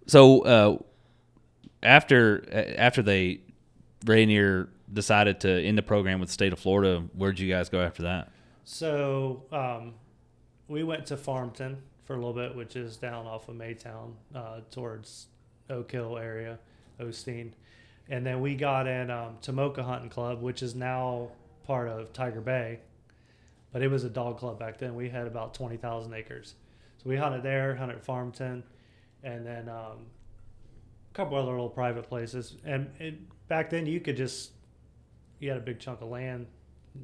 [0.07, 0.77] so uh,
[1.83, 3.41] after after they
[4.05, 7.81] Rayonier decided to end the program with the state of Florida, where'd you guys go
[7.81, 8.31] after that?
[8.69, 9.93] So um,
[10.67, 14.59] we went to Farmton for a little bit, which is down off of Maytown uh,
[14.71, 15.27] towards
[15.69, 16.59] Oak Hill area,
[16.99, 17.53] Osteen.
[18.09, 21.29] And then we got in um, Tomoka Hunting Club, which is now
[21.63, 22.79] part of Tiger Bay.
[23.71, 24.95] But it was a dog club back then.
[24.95, 26.55] We had about 20,000 acres.
[27.01, 28.63] So we hunted there, hunted Farmton,
[29.23, 30.07] and then um,
[31.09, 32.57] a couple other little private places.
[32.65, 34.51] And back then, you could just,
[35.39, 36.47] you had a big chunk of land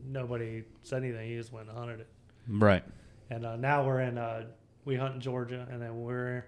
[0.05, 1.29] nobody said anything.
[1.29, 2.07] He just went and hunted it.
[2.47, 2.83] Right.
[3.29, 4.45] And uh, now we're in uh,
[4.85, 6.45] we hunt in Georgia, and then we're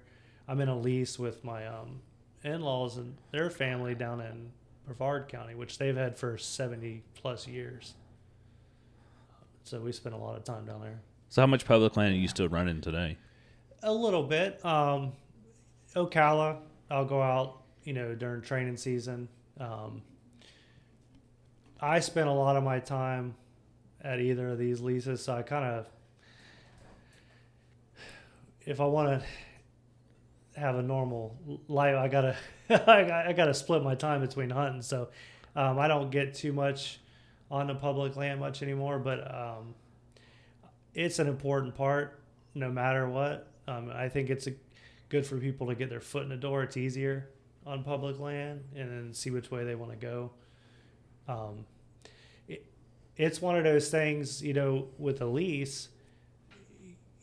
[0.48, 2.02] I'm in a lease with my um,
[2.44, 4.52] in-laws and their family down in
[4.86, 7.96] Brevard County, which they've had for 70 plus years.
[9.64, 11.02] So we spend a lot of time down there.
[11.30, 13.18] So how much public land are you still running today?
[13.82, 14.64] A little bit.
[14.64, 15.14] Um,
[15.96, 16.58] Ocala,
[16.92, 19.28] I'll go out, you know, during training season.
[19.60, 20.04] Um,
[21.80, 23.36] I spent a lot of my time
[24.02, 25.86] at either of these leases, so I kind of,
[28.66, 31.36] if I want to have a normal
[31.68, 32.36] life, I gotta,
[32.70, 34.82] I got- I gotta split my time between hunting.
[34.82, 35.10] So
[35.56, 37.00] um, I don't get too much
[37.52, 39.76] on the public land much anymore, but um,
[40.94, 42.20] it's an important part
[42.54, 43.48] no matter what.
[43.68, 44.54] Um, I think it's a,
[45.10, 46.64] good for people to get their foot in the door.
[46.64, 47.30] It's easier
[47.66, 50.32] on public land and then see which way they want to go.
[51.28, 51.66] Um,
[52.48, 52.66] it,
[53.18, 55.90] it's one of those things, you know, with a lease,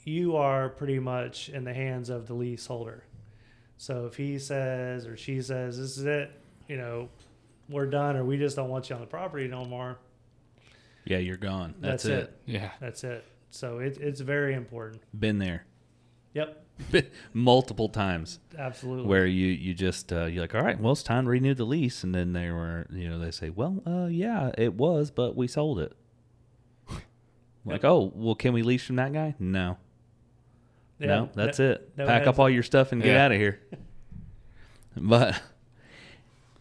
[0.04, 3.04] you are pretty much in the hands of the leaseholder.
[3.76, 6.30] So if he says or she says, this is it,
[6.68, 7.08] you know,
[7.68, 9.98] we're done or we just don't want you on the property no more,
[11.04, 11.74] Yeah, you're gone.
[11.80, 12.40] That's, That's it.
[12.46, 12.70] Yeah.
[12.80, 13.24] that's it.
[13.50, 15.02] So it, it's very important.
[15.18, 15.66] Been there
[16.34, 16.64] Yep,
[17.32, 19.06] multiple times absolutely.
[19.06, 21.64] where you you just uh, you're like, all right, well, it's time to renew the
[21.64, 25.36] lease, and then they were, you know, they say, well, uh, yeah, it was, but
[25.36, 25.92] we sold it.
[27.64, 29.36] Like, oh, well, can we lease from that guy?
[29.38, 29.76] No,
[30.98, 31.92] Yeah, no, that's no- it.
[31.96, 33.24] no Pack up all your stuff and get Yeah.
[33.24, 33.60] out of here.
[34.96, 35.40] but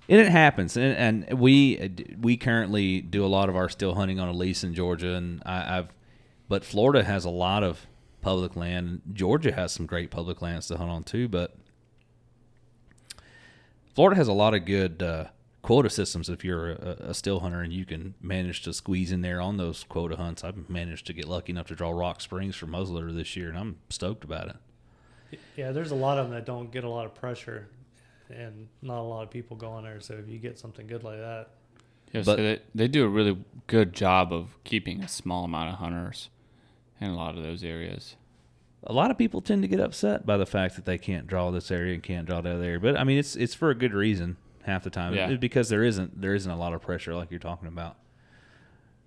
[0.07, 4.19] and it happens, and, and we we currently do a lot of our still hunting
[4.19, 5.87] on a lease in Georgia, and I, I've
[6.47, 7.87] but Florida has a lot of
[8.21, 9.01] public land.
[9.13, 11.55] Georgia has some great public lands to hunt on too, but
[13.95, 15.25] Florida has a lot of good uh,
[15.61, 19.21] quota systems if you're a, a still hunter and you can manage to squeeze in
[19.21, 20.43] there on those quota hunts.
[20.43, 23.57] I've managed to get lucky enough to draw Rock Springs for muzzleloader this year, and
[23.57, 25.39] I'm stoked about it.
[25.55, 27.67] Yeah, there's a lot of them that don't get a lot of pressure,
[28.29, 29.99] and not a lot of people go on there.
[29.99, 31.49] So if you get something good like that,
[32.13, 35.69] Yeah, But- so they, they do a really good job of keeping a small amount
[35.73, 36.29] of hunters
[37.01, 38.15] in a lot of those areas.
[38.83, 41.51] A lot of people tend to get upset by the fact that they can't draw
[41.51, 43.93] this area and can't draw that area, but I mean it's it's for a good
[43.93, 45.33] reason half the time Yeah.
[45.35, 47.97] Because there isn't there isn't a lot of pressure like you're talking about.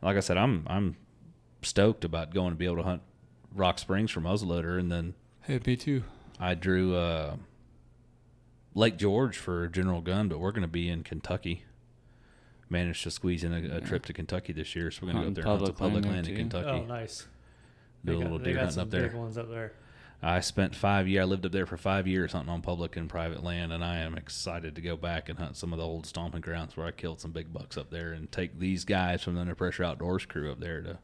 [0.02, 0.96] Like I said, I'm I'm
[1.62, 3.02] stoked about going to be able to hunt
[3.54, 6.04] Rock Springs for muzzleloader, and then Hey, me too.
[6.40, 7.36] I drew uh,
[8.74, 11.64] Lake George for General Gun, but we're going to be in Kentucky.
[12.70, 15.40] Managed to squeeze in a, a trip to Kentucky this year, so we're going to
[15.40, 16.36] go up there and hunt some public public land land in.
[16.36, 16.68] Kentucky.
[16.68, 17.26] oh, nice.
[18.04, 19.02] Do a They got- little they deer got hunting up there.
[19.08, 19.72] Big ones up there.
[20.22, 21.22] I spent five years.
[21.22, 23.98] I lived up there for five years hunting on public and private land, and I
[23.98, 26.92] am excited to go back and hunt some of the old stomping grounds where I
[26.92, 30.24] killed some big bucks up there, and take these guys from the Under Pressure Outdoors
[30.24, 30.98] crew up there to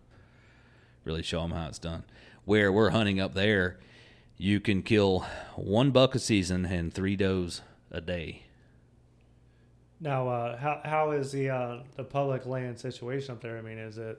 [1.05, 2.05] really show them how it's done.
[2.47, 3.79] Where we're hunting up there,
[4.39, 7.61] you can kill one buck a season and three does
[7.91, 8.45] a day.
[10.01, 13.59] Now, uh, how how is the uh, the public land situation up there?
[13.59, 14.19] I mean, is it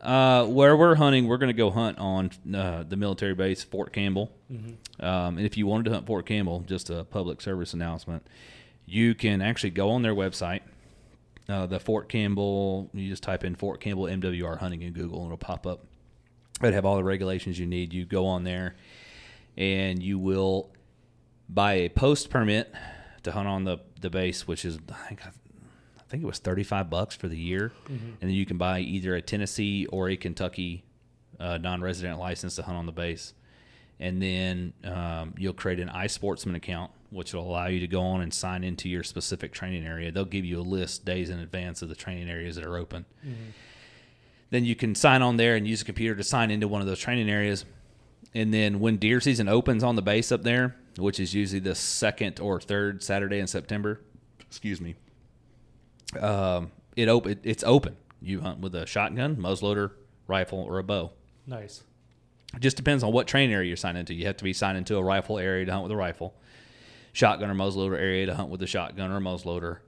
[0.00, 3.92] Uh, where we're hunting, we're going to go hunt on uh, the military base, Fort
[3.92, 4.30] Campbell.
[4.98, 8.26] Um, and if you wanted to hunt Fort Campbell, just a public service announcement,
[8.86, 10.60] you can actually go on their website.
[11.48, 15.26] Uh, the Fort Campbell, you just type in Fort Campbell MWR hunting in Google, and
[15.26, 15.84] it'll pop up.
[16.62, 17.92] It'll have all the regulations you need.
[17.92, 18.76] You go on there,
[19.56, 20.70] and you will
[21.48, 22.72] buy a post permit
[23.22, 25.20] to hunt on the the base, which is I think
[26.10, 27.72] think it was 35 bucks for the year.
[27.86, 30.84] And then you can buy either a Tennessee or a Kentucky
[31.38, 33.32] uh, non resident license to hunt on the base.
[34.00, 38.22] And then um, you'll create an iSportsman account, which will allow you to go on
[38.22, 40.10] and sign into your specific training area.
[40.10, 43.04] They'll give you a list days in advance of the training areas that are open.
[44.50, 46.86] Then you can sign on there and use a computer to sign into one of
[46.86, 47.64] those training areas.
[48.34, 51.74] And then when deer season opens on the base up there, which is usually the
[51.74, 54.00] second or third Saturday in September,
[54.40, 54.96] excuse me,
[56.18, 57.96] um, it op- it, it's open.
[58.22, 59.92] You hunt with a shotgun, muzzleloader,
[60.26, 61.12] rifle, or a bow.
[61.46, 61.82] nice?
[62.54, 64.12] It just depends on what training area you're signed into.
[64.12, 66.34] You have to be signed into a rifle area to hunt with a rifle,
[67.12, 69.78] shotgun or muzzleloader area to hunt with a shotgun or a muzzleloader,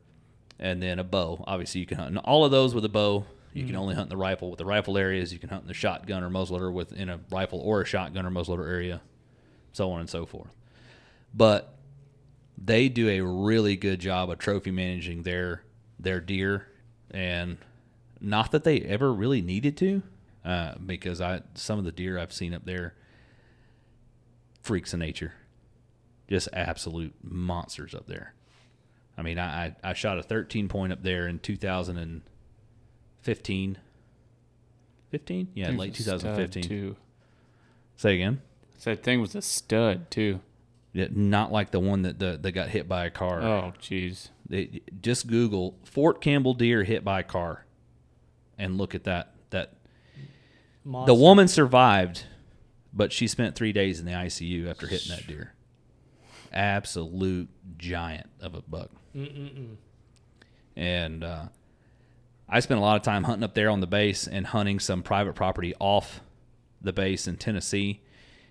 [0.61, 1.42] and then a bow.
[1.46, 3.24] Obviously, you can hunt in all of those with a bow.
[3.52, 5.32] You can only hunt the rifle with the rifle areas.
[5.32, 8.30] You can hunt in the shotgun or muzzleloader within a rifle or a shotgun or
[8.30, 9.02] muzzleloader area,
[9.72, 10.54] so on and so forth.
[11.35, 11.74] But
[12.56, 15.64] they do a really good job of trophy managing their
[16.02, 16.68] their deer,
[17.10, 17.58] and
[18.20, 20.02] not that they ever really needed to,
[20.44, 22.94] uh, because I some of the deer I've seen up there,
[24.62, 25.34] freaks of nature,
[26.28, 28.34] just absolute monsters up there.
[29.16, 33.78] I mean, I I, shot a 13 point up there in 2015.
[35.10, 35.48] 15?
[35.54, 36.62] Yeah, late 2015.
[36.62, 36.96] Too.
[37.96, 38.40] Say again.
[38.84, 40.40] That thing was a stud too.
[40.92, 43.42] Yeah, not like the one that the, that got hit by a car.
[43.42, 44.28] Oh, jeez.
[45.00, 47.64] Just Google Fort Campbell deer hit by a car,
[48.59, 49.35] and look at that.
[49.50, 49.74] That
[50.85, 52.24] the woman survived,
[52.92, 55.55] but she spent three days in the ICU after hitting that deer.
[56.52, 58.90] Absolute giant of a buck.
[59.16, 59.76] Mm-mm-mm.
[60.76, 61.44] And uh,
[62.48, 65.02] I spent a lot of time hunting up there on the base and hunting some
[65.02, 66.20] private property off
[66.83, 68.02] the base in Tennessee.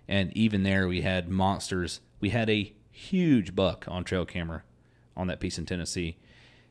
[0.08, 2.00] And even there, we had monsters.
[2.22, 4.64] We had a huge buck on trail camera
[5.18, 6.18] on that piece in Tennessee.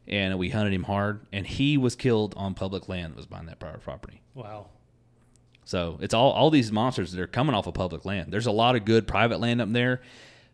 [0.08, 3.48] And we hunted him hard, and he was killed on public land that was behind
[3.48, 4.22] that private property.
[4.34, 4.66] Wow.
[5.64, 8.32] So it's all all these monsters that are coming off of public land.
[8.32, 10.00] There's a lot of good private land up there,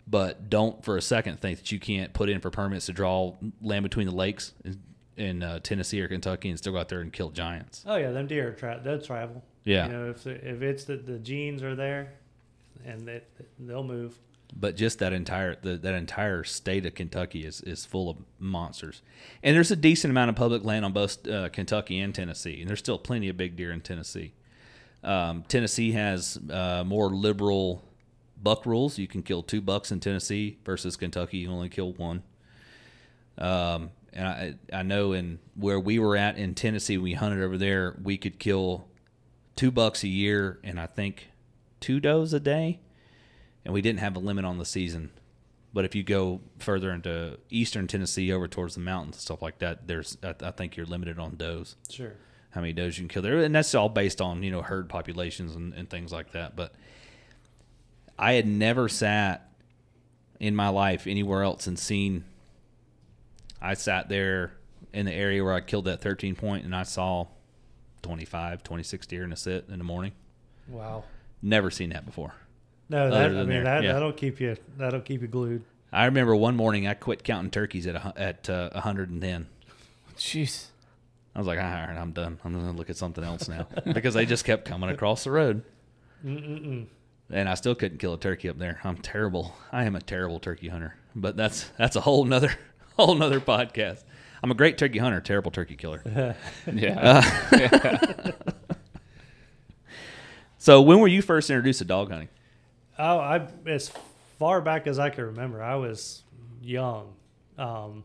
[0.07, 3.35] but don't for a second think that you can't put in for permits to draw
[3.63, 4.83] land between the lakes in,
[5.17, 7.83] in uh, Tennessee or Kentucky and still go out there and kill giants.
[7.87, 9.43] Oh yeah, them deer tra- they'll travel.
[9.65, 9.87] Yeah.
[9.87, 12.13] You know, if if it's that the genes are there,
[12.85, 13.23] and they,
[13.59, 14.19] they'll move.
[14.55, 19.03] But just that entire the, that entire state of Kentucky is, is full of monsters,
[19.43, 22.69] and there's a decent amount of public land on both uh, Kentucky and Tennessee, and
[22.69, 24.33] there's still plenty of big deer in Tennessee.
[25.03, 27.85] Um, Tennessee has uh, more liberal
[28.43, 28.99] buck rules.
[28.99, 32.23] You can kill two bucks in Tennessee versus Kentucky, you only kill one.
[33.39, 37.59] Um, and I, I know in where we were at in Tennessee, we hunted over
[37.59, 38.89] there, we could kill
[39.55, 41.29] two bucks a year, and I think
[41.81, 42.81] two does a day,
[43.67, 45.11] and we didn't have a limit on the season.
[45.75, 49.59] But if you go further into eastern Tennessee, over towards the mountains and stuff like
[49.59, 52.13] that, there's I, I think you're limited on does Sure.
[52.51, 54.89] how many does you can kill there, and that's all based on you know herd
[54.89, 56.55] populations and, and things like that.
[56.57, 56.73] But
[58.19, 59.51] I had never sat
[60.41, 62.25] in my life anywhere else and seen.
[63.61, 64.53] I sat there
[64.93, 67.27] in the area where I killed that 13 point, and I saw
[68.03, 70.13] 25, 26 deer in a sit in the morning.
[70.69, 71.05] Wow.
[71.43, 72.33] Never seen that before.
[72.89, 73.65] No, that, I mean there.
[73.65, 73.93] that yeah.
[73.95, 75.65] that'll keep you that'll keep you glued.
[75.93, 79.47] I remember one morning I quit counting turkeys at a, at uh, 110.
[80.17, 80.67] Jeez.
[81.35, 82.39] I was like, all right, I'm done.
[82.45, 85.31] I'm going to look at something else now because they just kept coming across the
[85.31, 85.63] road.
[86.25, 86.87] Mm-mm-mm.
[87.31, 88.81] and I still couldn't kill a turkey up there.
[88.85, 89.55] I'm terrible.
[89.71, 90.97] I am a terrible turkey hunter.
[91.15, 92.55] But that's that's a whole nother
[92.97, 94.03] whole nother podcast.
[94.43, 96.03] I'm a great turkey hunter, terrible turkey killer.
[96.73, 97.23] Yeah.
[100.59, 102.29] So when were you first introduced to dog hunting?
[102.99, 103.93] Oh, I as
[104.39, 106.23] far back as I can remember, I was
[106.63, 107.15] young.
[107.59, 108.05] Um,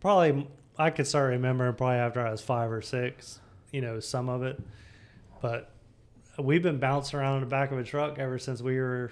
[0.00, 3.40] probably I could start remembering probably after I was five or six.
[3.72, 4.60] You know, some of it,
[5.42, 5.70] but
[6.38, 9.10] we've been bouncing around in the back of a truck ever since we were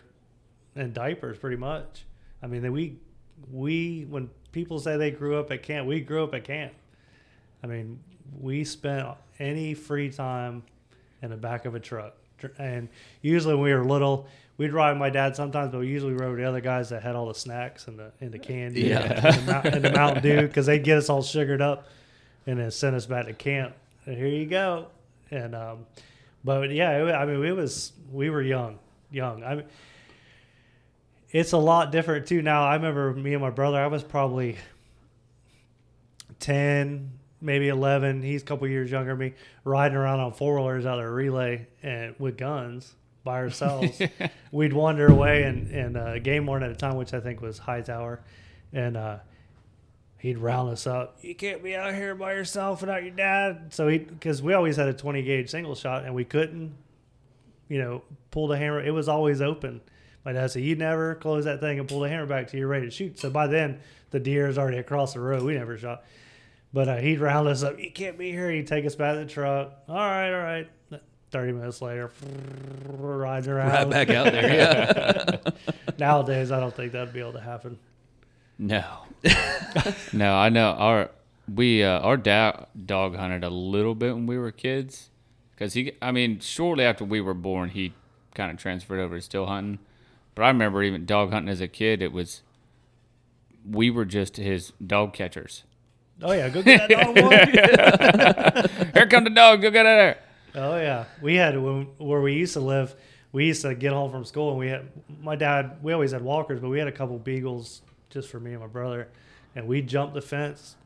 [0.76, 2.04] in diapers, pretty much.
[2.42, 2.96] I mean, we
[3.50, 6.72] we when people say they grew up at camp, we grew up at camp.
[7.62, 8.00] I mean,
[8.40, 10.62] we spent any free time
[11.22, 12.14] in the back of a truck.
[12.58, 12.88] And
[13.20, 14.26] usually when we were little,
[14.58, 17.02] we'd ride with my dad sometimes, but we usually rode with the other guys that
[17.02, 19.00] had all the snacks and the and the candy Yeah.
[19.02, 21.86] and, the, and the Mountain Dew because they'd get us all sugared up
[22.46, 23.74] and then send us back to camp.
[24.06, 24.86] And here you go.
[25.30, 25.86] And um,
[26.44, 28.78] but yeah, it, I mean, it was we were young,
[29.10, 29.42] young.
[29.44, 29.64] I mean,
[31.30, 32.64] it's a lot different too now.
[32.64, 33.78] I remember me and my brother.
[33.78, 34.56] I was probably
[36.38, 38.22] ten, maybe eleven.
[38.22, 39.34] He's a couple years younger than me.
[39.64, 44.00] Riding around on four wheelers out of a relay and with guns by ourselves.
[44.52, 47.58] We'd wander away and and uh, game warden at a time, which I think was
[47.58, 48.20] Hightower,
[48.72, 49.18] and uh,
[50.18, 51.18] he'd round us up.
[51.22, 53.72] You can't be out here by yourself without your dad.
[53.72, 56.74] So he because we always had a twenty gauge single shot and we couldn't,
[57.68, 58.82] you know, pull the hammer.
[58.82, 59.80] It was always open.
[60.24, 62.68] My dad said, "You never close that thing and pull the hammer back till you're
[62.68, 63.80] ready to shoot." So by then,
[64.10, 65.42] the deer is already across the road.
[65.42, 66.04] We never shot,
[66.72, 67.78] but uh, he'd round us up.
[67.78, 68.50] You can't be here.
[68.50, 69.72] He'd take us back to the truck.
[69.88, 70.68] All right, all right.
[71.32, 72.10] Thirty minutes later,
[72.86, 73.70] riding around.
[73.70, 74.54] Right back out there.
[74.54, 75.50] Yeah.
[75.98, 77.78] Nowadays, I don't think that'd be able to happen.
[78.58, 78.84] No.
[80.12, 81.10] no, I know our
[81.52, 85.08] we uh, our dad dog hunted a little bit when we were kids
[85.52, 87.94] because he I mean shortly after we were born he
[88.34, 89.78] kind of transferred over to still hunting.
[90.34, 92.42] But I remember even dog hunting as a kid it was
[93.68, 95.64] we were just his dog catchers.
[96.20, 98.94] Oh yeah, go get that dog.
[98.94, 100.18] Here come the dog, go get it there.
[100.54, 102.94] Oh yeah, we had when, where we used to live.
[103.32, 104.88] We used to get home from school, and we had
[105.22, 105.78] my dad.
[105.82, 108.66] We always had walkers, but we had a couple beagles just for me and my
[108.66, 109.08] brother,
[109.54, 110.76] and we jumped the fence.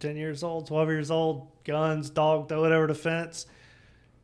[0.00, 3.46] Ten years old, twelve years old, guns, dog, throw it over the fence.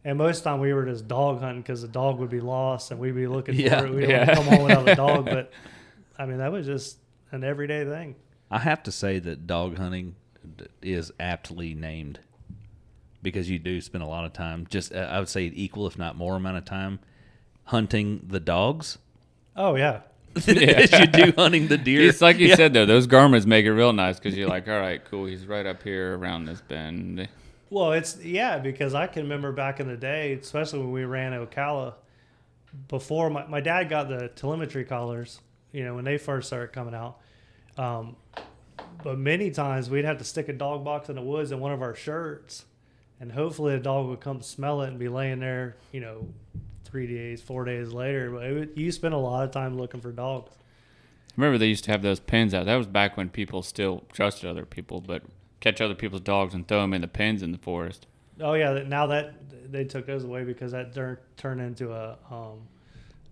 [0.06, 2.40] And most of the time we were just dog hunting because the dog would be
[2.40, 3.94] lost and we'd be looking Yeah, for it.
[3.94, 4.34] We don't yeah.
[4.34, 5.50] come home without a dog, but
[6.18, 6.98] I mean that was just
[7.32, 8.14] an everyday thing.
[8.50, 10.14] I have to say that dog hunting
[10.82, 12.20] is aptly named
[13.24, 15.98] because you do spend a lot of time, just uh, I would say equal, if
[15.98, 17.00] not more amount of time,
[17.64, 18.98] hunting the dogs
[19.56, 20.00] Oh yeah,
[20.36, 22.02] as you do hunting the deer.
[22.08, 22.56] It's like you Yeah.
[22.56, 25.46] said though, those Garmins make it real nice because you're like, all right, cool, he's
[25.46, 27.28] right up here around this bend.
[27.70, 31.32] Well, it's yeah, because I can remember back in the day, especially when we ran
[31.32, 31.94] Ocala,
[32.88, 35.40] before my, my dad got the telemetry collars,
[35.72, 37.18] you know, when they first started coming out.
[37.78, 38.16] Um,
[39.02, 41.72] but many times we'd have to stick a dog box in the woods in one
[41.72, 42.64] of our shirts,
[43.24, 46.28] and hopefully a dog would come smell it and be laying there, you know,
[46.84, 48.30] three days, four days later.
[48.30, 50.52] But it would, you spend a lot of time looking for dogs.
[51.34, 52.66] Remember they used to have those pens out.
[52.66, 55.22] That was back when people still trusted other people, but
[55.60, 58.06] catch other people's dogs and throw them in the pens in the forest.
[58.42, 62.68] Oh yeah, now that they took those away because that tur- turned into a um,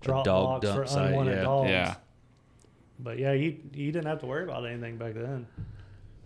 [0.01, 1.43] drop dog box for dump site, yeah.
[1.43, 1.69] dogs.
[1.69, 1.95] Yeah.
[2.99, 5.47] But yeah, you you didn't have to worry about anything back then.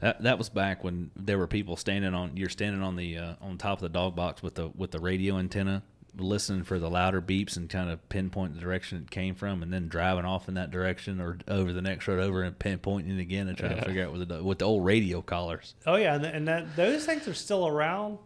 [0.06, 3.34] That that was back when there were people standing on you're standing on the uh,
[3.40, 5.82] on top of the dog box with the with the radio antenna,
[6.16, 9.72] listening for the louder beeps and kind of pinpoint the direction it came from, and
[9.72, 13.20] then driving off in that direction or over the next road over and pinpointing it
[13.20, 15.74] again and trying to figure out with the with the old radio collars.
[15.88, 18.18] Oh yeah, and, and that those things are still around.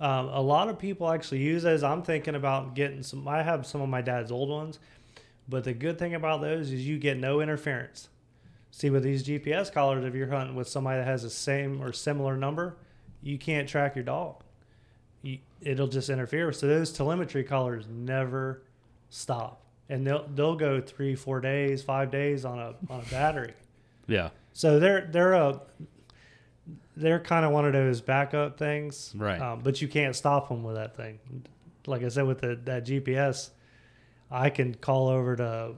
[0.00, 1.82] Um, a lot of people actually use those.
[1.82, 3.26] I'm thinking about getting some.
[3.26, 4.78] I have some of my dad's old ones,
[5.48, 8.10] but the good thing about those is you get no interference.
[8.74, 11.92] See, with these GPS collars, if you're hunting with somebody that has the same or
[11.92, 12.78] similar number,
[13.22, 14.42] you can't track your dog.
[15.22, 16.52] you, it'll just interfere.
[16.52, 18.62] So those telemetry collars never
[19.10, 23.52] stop, and they'll they'll go three, four days, five days on a on a battery.
[24.08, 24.30] Yeah.
[24.52, 25.60] So they're they're a
[26.96, 29.40] they're kind of one of those backup things, Right.
[29.40, 31.18] Um, but you can't stop them with that thing.
[31.86, 33.50] Like I said, with the, that GPS,
[34.30, 35.72] I can call over to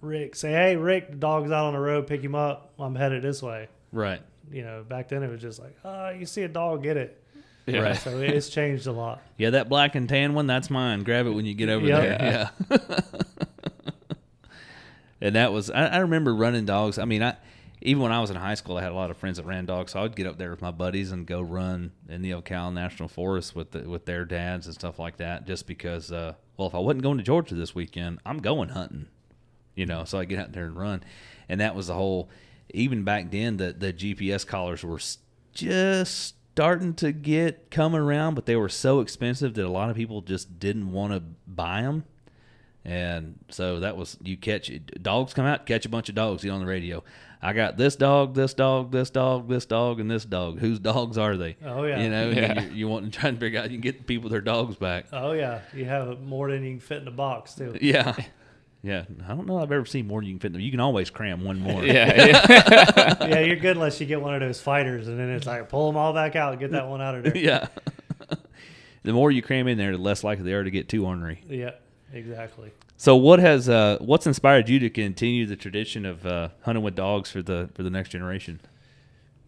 [0.00, 2.06] Rick, say, "Hey, Rick, the dog's out on the road.
[2.06, 2.72] Pick him up.
[2.78, 4.20] I'm headed this way." Right.
[4.50, 7.22] You know, back then it was just like, "Oh, you see a dog, get it."
[7.66, 7.80] Yeah.
[7.80, 7.96] Right.
[7.96, 9.20] So it's changed a lot.
[9.36, 11.02] Yeah, that black and tan one, that's mine.
[11.02, 12.00] Grab it when you get over Yep.
[12.02, 12.50] there.
[12.70, 12.78] Yeah.
[15.20, 16.98] and that was I, I remember running dogs.
[16.98, 17.36] I mean, I
[17.82, 19.66] even when I was in high school, I had a lot of friends that ran
[19.66, 22.30] dogs, so I would get up there with my buddies and go run in the
[22.32, 25.46] Ocala National Forest with the, with their dads and stuff like that.
[25.46, 29.06] Just because, uh, well, if I wasn't going to Georgia this weekend, I'm going hunting.
[29.78, 31.02] You know, so I get out there and run,
[31.48, 32.28] and that was the whole.
[32.74, 34.98] Even back then, the the GPS collars were
[35.54, 39.96] just starting to get coming around, but they were so expensive that a lot of
[39.96, 42.04] people just didn't want to buy them.
[42.84, 44.70] And so that was you catch
[45.02, 47.04] dogs come out, catch a bunch of dogs, get on the radio.
[47.40, 50.58] I got this dog, this dog, this dog, this dog, and this dog.
[50.60, 51.56] Whose dogs are they?
[51.64, 52.00] Oh, yeah.
[52.02, 52.62] you know, Yeah.
[52.62, 55.06] you, you want to try and figure out you can get people their dogs back.
[55.12, 57.76] Oh yeah, you have more than you can fit in a box too.
[57.80, 58.16] Yeah,
[58.82, 59.04] yeah.
[59.26, 59.58] I don't know.
[59.58, 60.46] I've ever seen more than you can fit.
[60.48, 60.62] in them.
[60.62, 61.84] You can always cram one more.
[61.84, 63.26] Yeah, yeah.
[63.28, 65.86] yeah, you're good unless you get one of those fighters, and then it's like pull
[65.88, 67.36] them all back out, get that one out of there.
[67.36, 67.68] yeah.
[69.02, 71.42] the more you cram in there, the less likely they are to get too ornery.
[71.48, 71.72] yeah,
[72.12, 72.70] exactly.
[72.96, 76.96] So, what has uh, what's inspired you to continue the tradition of uh, hunting with
[76.96, 78.60] dogs for the for the next generation?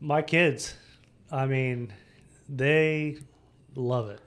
[0.01, 0.74] My kids,
[1.31, 1.93] I mean,
[2.49, 3.18] they
[3.74, 4.20] love it.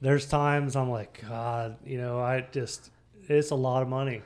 [0.00, 2.90] There's times I'm like, God, you know, I just,
[3.28, 4.22] it's a lot of money.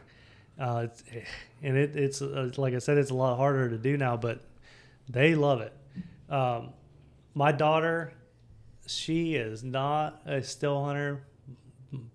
[0.60, 1.02] Uh, it's,
[1.62, 4.40] and it, it's, uh, like I said, it's a lot harder to do now, but
[5.08, 5.72] they love it.
[6.28, 6.70] Um,
[7.34, 8.12] my daughter,
[8.86, 11.22] she is not a still hunter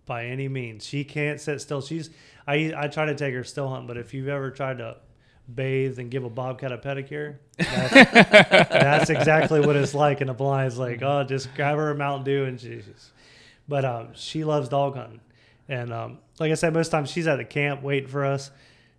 [0.05, 0.85] by any means.
[0.85, 1.81] She can't sit still.
[1.81, 2.09] She's,
[2.47, 4.97] I, I try to take her still hunt, but if you've ever tried to
[5.53, 7.93] bathe and give a bobcat a pedicure, that's,
[8.69, 10.67] that's exactly what it's like in the blind.
[10.67, 13.11] It's like, oh, just grab her a Mountain Dew and she's.
[13.67, 15.21] But um, she loves dog hunting,
[15.67, 18.51] and um, like I said, most times she's at the camp waiting for us.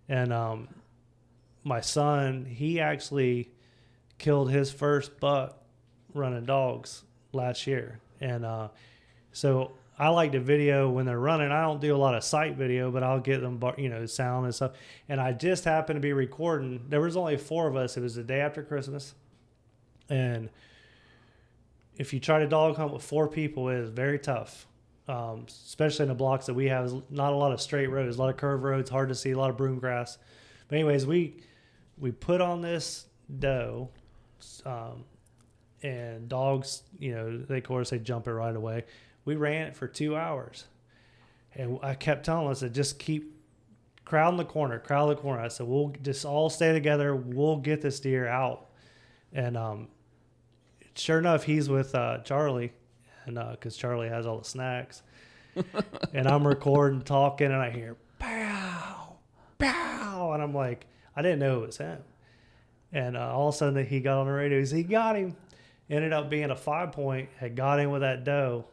[0.09, 0.67] And um,
[1.63, 3.51] my son, he actually
[4.17, 5.61] killed his first buck
[6.13, 7.03] running dogs
[7.33, 8.69] last year, and uh,
[9.31, 11.51] so I like to video when they're running.
[11.51, 14.45] I don't do a lot of sight video, but I'll get them, you know, sound
[14.45, 14.71] and stuff.
[15.09, 16.85] And I just happened to be recording.
[16.87, 17.97] There was only four of us.
[17.97, 19.13] It was the day after Christmas,
[20.09, 20.49] and
[21.97, 24.67] if you try to dog hunt with four people, it is very tough.
[25.07, 28.19] Um, especially in the blocks that we have, not a lot of straight roads, a
[28.19, 30.17] lot of curved roads, hard to see, a lot of broom grass.
[30.67, 31.37] But anyways, we
[31.97, 33.05] we put on this
[33.39, 33.89] doe,
[34.65, 35.05] um,
[35.81, 38.83] and dogs, you know, they of course they jump it right away.
[39.23, 40.65] We ran it for two hours,
[41.55, 43.33] and I kept telling us to just keep
[44.03, 45.41] crowding the corner, crowd the corner.
[45.41, 47.15] I said we'll just all stay together.
[47.15, 48.69] We'll get this deer out,
[49.31, 49.87] and um,
[50.95, 52.73] sure enough, he's with uh, Charlie,
[53.27, 55.03] and because Charlie has all the snacks,
[56.13, 59.17] and I'm recording, talking, and I hear pow,
[59.59, 61.99] pow, and I'm like, I didn't know it was him,
[62.91, 65.35] and uh, all of a sudden he got on the radio, he got him,
[65.89, 68.65] ended up being a five point, had got in with that doe.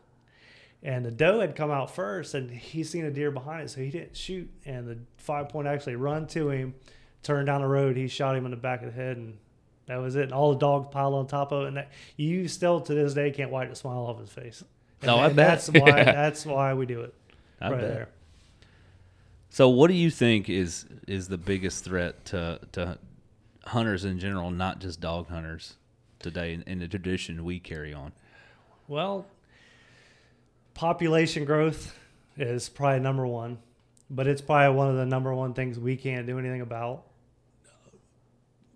[0.83, 3.81] And the doe had come out first, and he seen a deer behind it, so
[3.81, 4.51] he didn't shoot.
[4.67, 6.75] And the five point actually run to him,
[7.23, 7.97] turned down the road.
[7.97, 9.39] He shot him in the back of the head, and
[9.87, 10.25] that was it.
[10.25, 11.69] And all the dogs piled on top of it.
[11.69, 14.63] And that, you still to this day can't wipe the smile off his face.
[15.03, 15.37] And No, I bet.
[15.37, 17.15] that's why that's why we do it
[17.61, 17.89] I right bet.
[17.95, 18.09] there.
[19.51, 22.99] So, what do you think is is the biggest threat to to
[23.67, 25.75] hunters in general, not just dog hunters
[26.19, 28.13] today, in, in the tradition we carry on?
[28.89, 29.27] Well,
[30.75, 31.97] population growth
[32.37, 33.59] is probably number one,
[34.11, 37.05] but it's probably one of the number one things we can't do anything about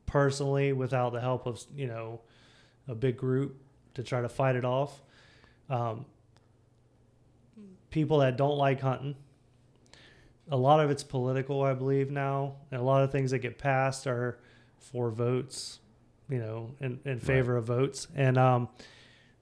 [0.09, 2.21] personally without the help of you know
[2.89, 3.57] a big group
[3.95, 5.01] to try to fight it off.
[5.71, 6.07] Um,
[7.91, 9.15] people that don't like hunting.
[10.51, 13.59] A lot of it's political, I believe now, and a lot of things that get
[13.59, 14.39] passed are
[14.79, 15.79] for votes,
[16.31, 18.09] you know, in, in favor of votes.
[18.17, 18.69] And um,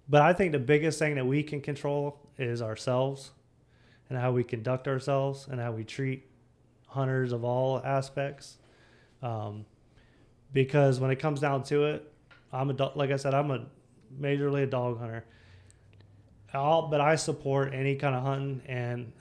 [0.08, 3.30] but I think the biggest thing that we can control is ourselves
[4.10, 6.26] and how we conduct ourselves and how we treat
[6.88, 8.58] hunters of all aspects.
[9.22, 9.64] Um,
[10.52, 12.12] because when it comes down to it,
[12.52, 13.66] I'm a do- like I said, I'm a
[14.20, 15.24] majorly a dog hunter.
[16.52, 19.12] I'll, but I support any kind of hunting, and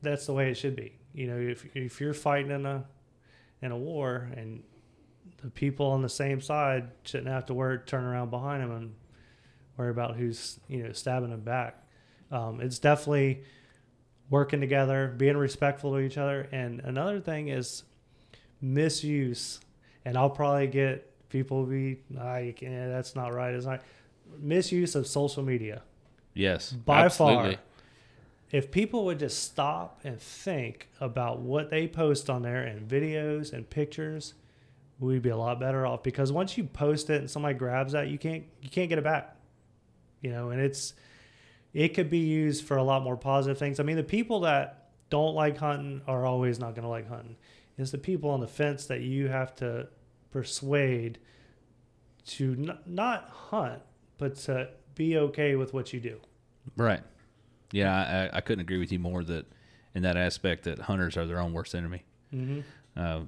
[0.00, 0.98] that's the way it should be.
[1.14, 2.84] You know, if if you're fighting in a
[3.60, 4.62] in a war, and
[5.42, 8.94] the people on the same side shouldn't have to worry, turn around behind them and
[9.76, 11.76] worry about who's you know stabbing them back.
[12.30, 13.44] Um, it's definitely
[14.30, 16.48] working together, being respectful to each other.
[16.50, 17.84] And another thing is
[18.60, 19.60] misuse.
[20.04, 23.54] And I'll probably get people be like, eh, that's not right.
[23.54, 23.82] It's not
[24.38, 25.82] misuse of social media
[26.34, 26.72] Yes.
[26.72, 27.54] by Absolutely.
[27.56, 27.62] far.
[28.50, 33.52] If people would just stop and think about what they post on there and videos
[33.52, 34.34] and pictures,
[34.98, 36.02] we'd be a lot better off.
[36.02, 39.04] Because once you post it and somebody grabs that, you can't you can't get it
[39.04, 39.36] back.
[40.20, 40.92] You know, and it's
[41.72, 43.80] it could be used for a lot more positive things.
[43.80, 47.36] I mean, the people that don't like hunting are always not going to like hunting.
[47.82, 49.88] It's the people on the fence that you have to
[50.30, 51.18] persuade
[52.26, 53.82] to n- not hunt,
[54.18, 56.20] but to be okay with what you do.
[56.76, 57.02] Right.
[57.72, 59.46] Yeah, I, I couldn't agree with you more that
[59.94, 62.04] in that aspect that hunters are their own worst enemy.
[62.34, 62.60] Mm-hmm.
[62.94, 63.20] Uh,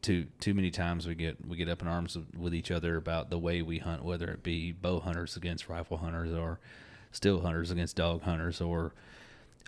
[0.00, 3.28] too too many times we get we get up in arms with each other about
[3.28, 6.58] the way we hunt, whether it be bow hunters against rifle hunters or
[7.12, 8.94] still hunters against dog hunters or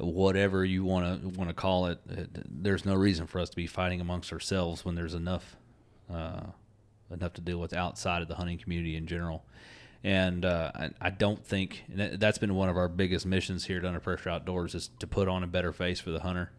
[0.00, 1.98] whatever you want to want to call it.
[2.08, 5.56] It- There's no reason for us to be fighting amongst ourselves when there's enough
[6.12, 6.42] uh,
[7.10, 9.44] enough to deal with outside of the hunting community in general.
[10.04, 13.84] And uh, I, I don't think that's been one of our biggest missions here at
[13.84, 16.50] Under Pressure Outdoors is to put on a better face for the hunter.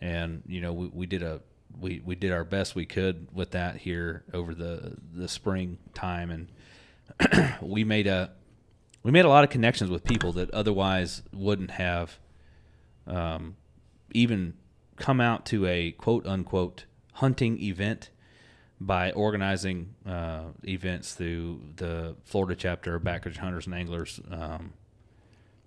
[0.00, 1.40] And you know, we, we did a
[1.80, 6.30] we, we did our best we could with that here over the the spring time,
[6.30, 8.30] and we made a
[9.02, 12.18] we made a lot of connections with people that otherwise wouldn't have
[13.08, 13.56] um,
[14.12, 14.54] even
[14.96, 16.84] come out to a quote unquote
[17.14, 18.10] hunting event
[18.80, 24.72] by organizing uh, events through the Florida chapter of Backcountry Hunters and Anglers um,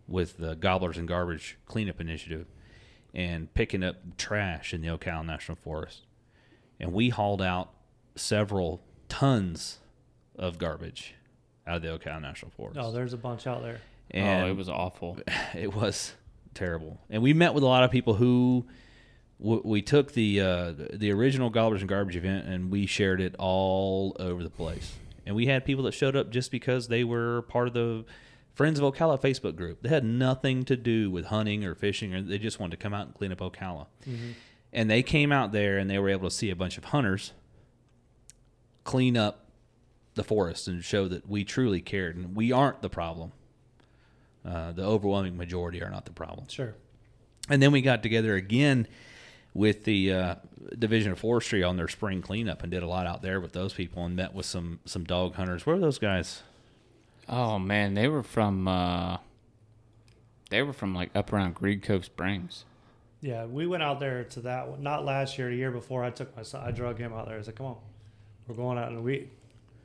[0.07, 2.47] with the Gobblers and Garbage Cleanup Initiative
[3.13, 6.05] and picking up trash in the Ocala National Forest.
[6.79, 7.71] And we hauled out
[8.15, 9.79] several tons
[10.37, 11.15] of garbage
[11.67, 12.79] out of the Ocala National Forest.
[12.79, 13.81] Oh, there's a bunch out there.
[14.09, 15.17] and oh, it was awful.
[15.53, 16.13] it was
[16.53, 16.99] terrible.
[17.09, 18.65] And we met with a lot of people who
[19.41, 23.35] w- we took the uh, the original Gobblers and Garbage event and we shared it
[23.39, 24.95] all over the place.
[25.25, 28.05] And we had people that showed up just because they were part of the
[28.53, 29.81] Friends of Ocala Facebook group.
[29.81, 32.93] They had nothing to do with hunting or fishing, or they just wanted to come
[32.93, 33.87] out and clean up Ocala.
[34.73, 37.31] And they came out there and they were able to see a bunch of hunters
[38.83, 39.47] clean up
[40.15, 43.31] the forest and show that we truly cared and we aren't the problem.
[44.45, 46.47] Uh, the overwhelming majority are not the problem.
[46.47, 46.75] Sure.
[47.49, 48.87] And then we got together again
[49.53, 50.35] with the uh,
[50.77, 53.73] Division of Forestry on their spring cleanup and did a lot out there with those
[53.73, 55.65] people and met with some some dog hunters.
[55.65, 56.41] Where are those guys?
[57.27, 59.17] Oh man, they were from uh
[60.49, 62.65] they were from like up around Green Cove Springs.
[63.21, 64.81] Yeah, we went out there to that one.
[64.81, 66.03] Not last year, the year before.
[66.03, 66.63] I took my son.
[66.65, 67.37] I drug him out there.
[67.37, 67.77] I said, "Come on,
[68.47, 69.29] we're going out." And we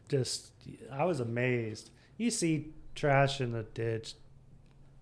[0.08, 0.52] just,
[0.90, 1.90] I was amazed.
[2.16, 4.14] You see trash in the ditch,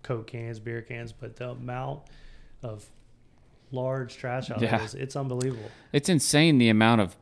[0.05, 2.01] Coke cans, beer cans, but the amount
[2.61, 2.85] of
[3.71, 4.77] large trash out Yeah.
[4.77, 5.69] there is it's unbelievable.
[5.91, 7.15] It's insane the amount of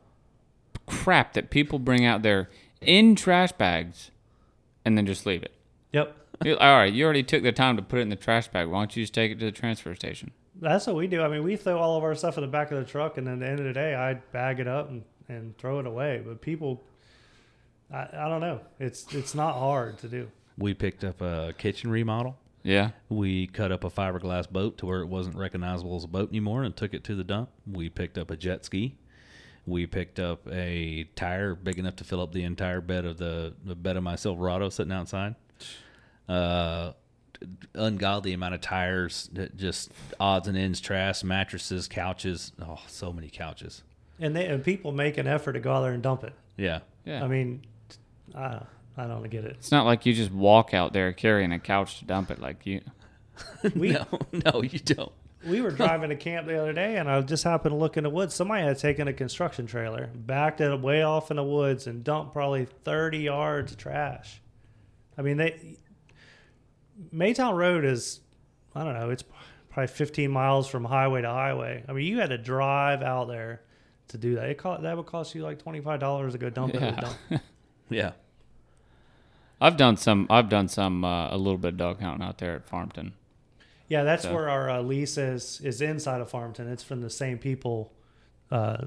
[0.86, 2.50] crap that people bring out there
[2.82, 4.10] in trash bags
[4.84, 5.52] and then just leave it.
[5.92, 6.14] Yep,
[6.60, 8.68] All right, you already took the time to put it in the trash bag.
[8.68, 10.30] Why don't you just take it to the transfer station?
[10.60, 11.20] that's what we do.
[11.22, 13.26] I mean, we throw all of our stuff in the back of the truck, and
[13.26, 15.86] then at the end of the day, I bag it up and, and throw it
[15.86, 16.22] away.
[16.24, 16.82] But people,
[17.92, 18.60] I, I don't know.
[18.78, 20.30] It's it's not hard to do.
[20.56, 22.36] We picked up a kitchen remodel.
[22.64, 22.90] Yeah.
[23.10, 26.64] We cut up a fiberglass boat to where it wasn't recognizable as a boat anymore
[26.64, 27.50] and took it to the dump.
[27.70, 28.96] We picked up a jet ski.
[29.66, 33.54] We picked up a tire big enough to fill up the entire bed of the,
[33.64, 35.36] the bed of my Silverado sitting outside.
[36.28, 36.92] Uh,
[37.74, 42.52] ungodly amount of tires, just odds and ends, trash, mattresses, couches.
[42.60, 43.82] Oh, so many couches.
[44.18, 46.32] And they and people make an effort to go out there and dump it.
[46.56, 46.80] Yeah.
[47.04, 47.24] Yeah.
[47.24, 47.62] I mean,
[48.34, 48.62] I
[48.96, 49.56] I don't get it.
[49.58, 52.64] it's not like you just walk out there carrying a couch to dump it like
[52.64, 52.80] you
[53.74, 55.10] We no, no, you don't.
[55.44, 58.04] we were driving to camp the other day, and I just happened to look in
[58.04, 58.34] the woods.
[58.34, 62.32] Somebody had taken a construction trailer, backed it way off in the woods, and dumped
[62.32, 64.40] probably thirty yards of trash.
[65.18, 65.76] I mean, they
[67.12, 68.20] Maytown Road is
[68.74, 69.10] I don't know.
[69.10, 69.24] It's
[69.70, 71.84] probably fifteen miles from highway to highway.
[71.88, 73.62] I mean, you had to drive out there
[74.08, 74.48] to do that.
[74.50, 76.82] It cost, that would cost you like twenty five dollars to go dump it.
[76.82, 77.00] a Yeah.
[77.00, 77.42] dump.
[77.90, 78.12] Yeah.
[79.64, 82.54] I've done some I've done some uh, a little bit of dog hunting out there
[82.54, 83.14] at Farmton.
[83.88, 85.60] Yeah, that's So- where our uh, lease is.
[85.62, 86.68] Is inside of Farmington.
[86.68, 87.92] It's from the same people
[88.50, 88.86] uh,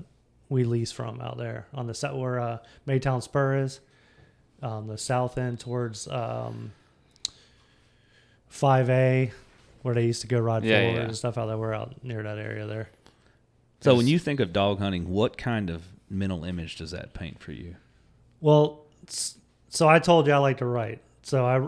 [0.50, 2.58] we lease from out there on the set where uh,
[2.88, 3.80] Maytown Spur is,
[4.62, 6.72] um, the south end towards um,
[8.52, 9.32] 5A,
[9.82, 11.04] where they used to go ride Yeah, forward yeah.
[11.06, 11.58] and stuff out there.
[11.58, 12.90] We're out near that area there.
[13.82, 17.40] So when you think of dog hunting, what kind of mental image does that paint
[17.42, 17.76] for you?
[18.42, 19.38] Well, s-
[19.70, 21.02] so I told you I like to write.
[21.24, 21.68] So I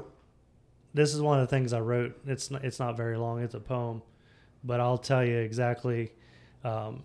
[0.94, 2.20] this is one of the things I wrote.
[2.26, 3.42] It's not, it's not very long.
[3.42, 4.02] It's a poem,
[4.64, 6.12] but I'll tell you exactly.
[6.64, 7.04] Um,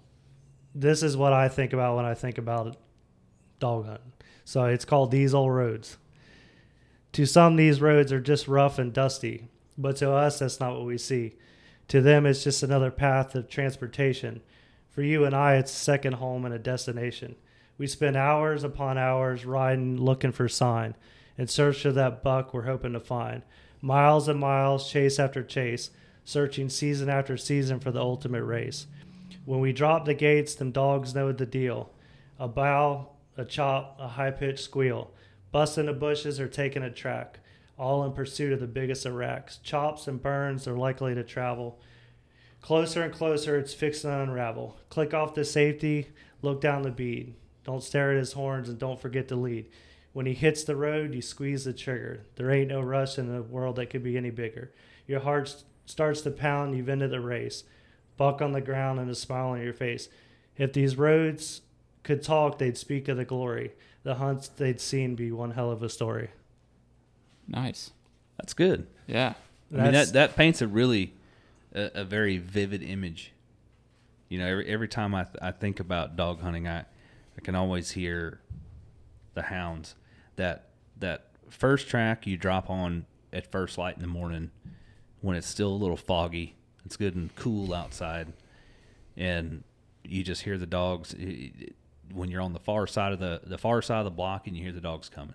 [0.74, 2.76] this is what I think about when I think about
[3.58, 4.12] dog hunting.
[4.44, 5.98] So it's called These Old Roads.
[7.12, 10.84] To some, these roads are just rough and dusty, but to us, that's not what
[10.84, 11.36] we see.
[11.88, 14.40] To them, it's just another path of transportation.
[14.90, 17.36] For you and I, it's a second home and a destination.
[17.76, 20.94] We spend hours upon hours riding, looking for sign,
[21.36, 23.42] in search of that buck we're hoping to find.
[23.80, 25.90] Miles and miles, chase after chase,
[26.24, 28.86] searching season after season for the ultimate race.
[29.44, 31.90] When we drop the gates, them dogs know the deal.
[32.38, 35.10] A bow, a chop, a high pitched squeal,
[35.50, 37.40] busting the bushes or taking a track,
[37.76, 39.58] all in pursuit of the biggest of racks.
[39.58, 41.80] Chops and burns are likely to travel.
[42.60, 44.78] Closer and closer, it's fixing to unravel.
[44.88, 46.08] Click off the safety,
[46.40, 47.34] look down the bead.
[47.64, 49.66] Don't stare at his horns and don't forget to lead.
[50.12, 52.24] When he hits the road, you squeeze the trigger.
[52.36, 54.70] There ain't no rush in the world that could be any bigger.
[55.06, 57.64] Your heart starts to pound, you've ended the race.
[58.16, 60.08] Buck on the ground and a smile on your face.
[60.56, 61.62] If these roads
[62.04, 63.72] could talk, they'd speak of the glory.
[64.04, 66.30] The hunts they'd seen be one hell of a story.
[67.48, 67.90] Nice.
[68.36, 68.86] That's good.
[69.06, 69.34] Yeah.
[69.72, 71.12] I mean, that, that paints a really,
[71.74, 73.32] a, a very vivid image.
[74.28, 76.84] You know, every, every time I, th- I think about dog hunting, I,
[77.36, 78.40] I can always hear
[79.34, 79.94] the hounds.
[80.36, 80.68] That,
[80.98, 84.50] that first track you drop on at first light in the morning
[85.20, 86.54] when it's still a little foggy,
[86.84, 88.32] it's good and cool outside,
[89.16, 89.64] and
[90.04, 91.14] you just hear the dogs
[92.12, 94.56] when you're on the far side of the, the far side of the block and
[94.56, 95.34] you hear the dogs coming.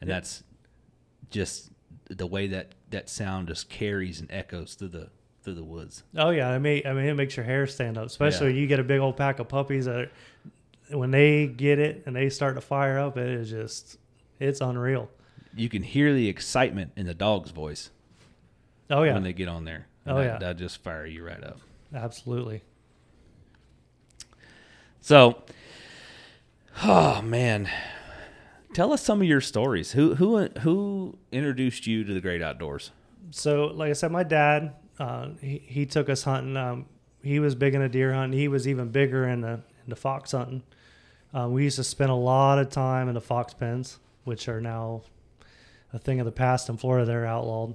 [0.00, 0.16] And Yeah.
[0.16, 0.42] that's
[1.30, 1.70] just
[2.10, 5.08] the way that that sound just carries and echoes through the
[5.42, 6.02] through the woods.
[6.16, 8.52] Oh yeah, I mean, I mean, it makes your hair stand up, especially Yeah.
[8.54, 10.10] when you get a big old pack of puppies that,
[10.90, 13.98] when they get it and they start to fire up, it is just,
[14.38, 15.08] it's unreal.
[15.54, 17.90] You can hear the excitement in the dog's voice
[18.90, 19.86] Oh yeah, when they get on there.
[20.04, 20.38] And Oh, that, yeah.
[20.38, 21.58] that just fire you right up.
[21.94, 22.62] absolutely.
[25.00, 25.42] So,
[26.84, 27.68] oh man,
[28.72, 29.92] tell us some of your stories.
[29.92, 32.90] Who who who introduced you to the great outdoors?
[33.30, 36.56] So, like I said, my dad, uh, he, he took us hunting.
[36.56, 36.86] Um,
[37.22, 38.38] he was big in into deer hunting.
[38.38, 40.62] He was even bigger into into fox hunting.
[41.34, 44.60] Uh, we used to spend a lot of time in the fox pens, which are
[44.60, 45.02] now
[45.92, 47.04] a thing of the past in Florida.
[47.06, 47.74] They're outlawed.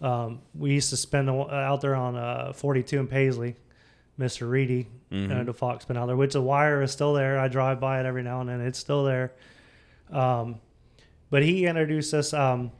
[0.00, 3.56] Um, we used to spend out there on uh, 42 in Paisley,
[4.18, 4.48] Mr.
[4.50, 5.30] Reedy, Mhm.
[5.30, 7.38] and the fox pen out there, which the wire is still there.
[7.38, 8.60] I drive by it every now and then.
[8.60, 9.32] It's still there.
[10.10, 10.56] Um,
[11.30, 12.32] but he introduced us.
[12.34, 12.72] Um,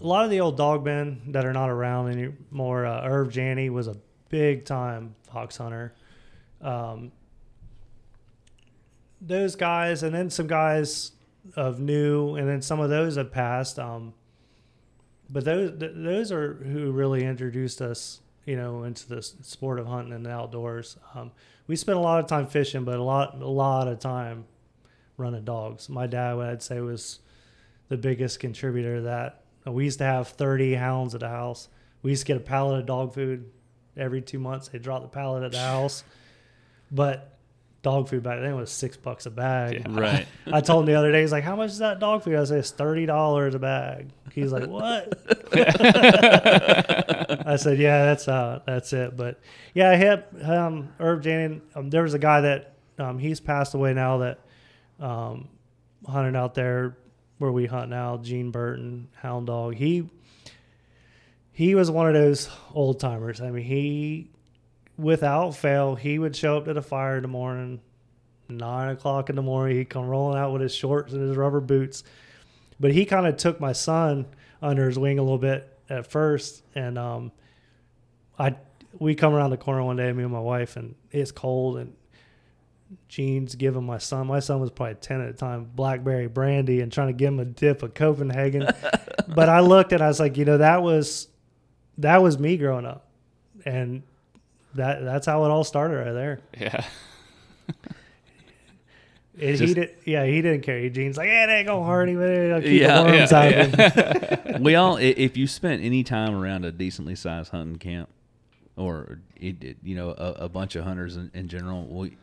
[0.00, 2.86] a lot of the old dog men that are not around anymore.
[2.86, 3.96] Uh, Irv Janney was a
[4.28, 5.92] big time fox hunter.
[6.60, 7.12] Um,
[9.20, 11.12] those guys, and then some guys
[11.56, 13.78] of new, and then some of those have passed.
[13.78, 14.14] Um,
[15.28, 19.86] but those th- those are who really introduced us, you know, into the sport of
[19.86, 20.96] hunting and the outdoors.
[21.14, 21.32] Um,
[21.66, 24.44] we spent a lot of time fishing, but a lot a lot of time
[25.16, 25.88] running dogs.
[25.88, 27.18] My dad, I'd say, was
[27.88, 29.42] the biggest contributor to that.
[29.64, 31.68] We used to have 30 hounds at the house.
[32.02, 33.50] We used to get a pallet of dog food
[33.96, 34.68] every two months.
[34.68, 36.04] They drop the pallet at the house.
[36.90, 37.38] But
[37.82, 39.74] dog food back then was six bucks a bag.
[39.86, 40.00] Yeah.
[40.00, 40.26] Right.
[40.52, 42.36] I told him the other day, he's like, How much is that dog food?
[42.36, 44.08] I said, It's $30 a bag.
[44.32, 45.12] He's like, What?
[47.46, 49.16] I said, Yeah, that's uh, that's it.
[49.16, 49.40] But
[49.74, 51.60] yeah, I had um, Herb Janning.
[51.74, 54.40] Um, there was a guy that um, he's passed away now that
[55.00, 55.48] um,
[56.06, 56.96] hunted out there
[57.38, 59.74] where we hunt now, Gene Burton, Hound Dog.
[59.74, 60.08] He
[61.52, 63.40] he was one of those old timers.
[63.40, 64.30] I mean, he
[64.96, 67.80] without fail, he would show up to the fire in the morning,
[68.48, 69.76] nine o'clock in the morning.
[69.76, 72.04] He'd come rolling out with his shorts and his rubber boots.
[72.80, 74.26] But he kind of took my son
[74.62, 77.32] under his wing a little bit at first, and um,
[78.38, 78.56] I
[78.98, 81.94] we come around the corner one day, me and my wife, and it's cold, and
[83.08, 84.26] Gene's giving my son.
[84.26, 87.40] My son was probably ten at the time, blackberry brandy, and trying to give him
[87.40, 88.66] a dip of Copenhagen.
[89.28, 91.28] but I looked and I was like, you know, that was
[91.98, 93.06] that was me growing up,
[93.66, 94.02] and
[94.74, 96.40] that that's how it all started right there.
[96.58, 96.84] Yeah.
[99.40, 101.16] And he Just- did, yeah, he didn't carry jeans.
[101.16, 104.96] like, yeah, they go hardy, but it'll keep Yeah, the worms yeah, out we all,
[104.96, 108.08] if you spent any time around a decently sized hunting camp,
[108.76, 112.16] or it, it- you know a, a bunch of hunters in, in general, we,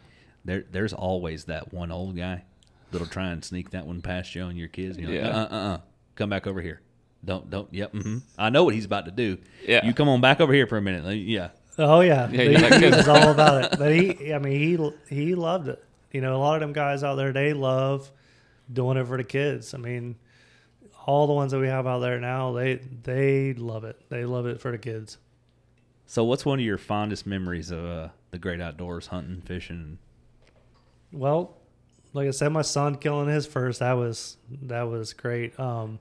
[0.45, 2.43] there there's always that one old guy
[2.91, 4.97] that'll try and sneak that one past you and your kids.
[4.97, 5.37] And you're like, Yeah.
[5.37, 5.77] uh, uh, uh,
[6.15, 6.81] come back over here.
[7.25, 7.73] Don't don't.
[7.73, 7.91] Yep.
[7.93, 9.37] hmm I know what he's about to do.
[9.67, 9.85] Yeah.
[9.85, 11.03] You come on back over here for a minute.
[11.03, 11.49] Like, yeah.
[11.77, 13.77] Oh yeah, Yeah, he, like, he was all about it.
[13.79, 14.59] But he, I mean,
[15.09, 15.83] he he loved it.
[16.11, 18.09] You know, a lot of them guys out there, they love
[18.71, 19.73] doing it for the kids.
[19.73, 20.15] I mean,
[21.05, 23.99] all the ones that we have out there now, they they love it.
[24.09, 25.17] They love it for the kids.
[26.05, 29.97] So, what's one of your fondest memories of uh, the great outdoors, hunting, fishing?
[31.11, 31.55] Well,
[32.15, 35.59] like I said, my son killing his first that was that was great.
[35.59, 35.99] Um,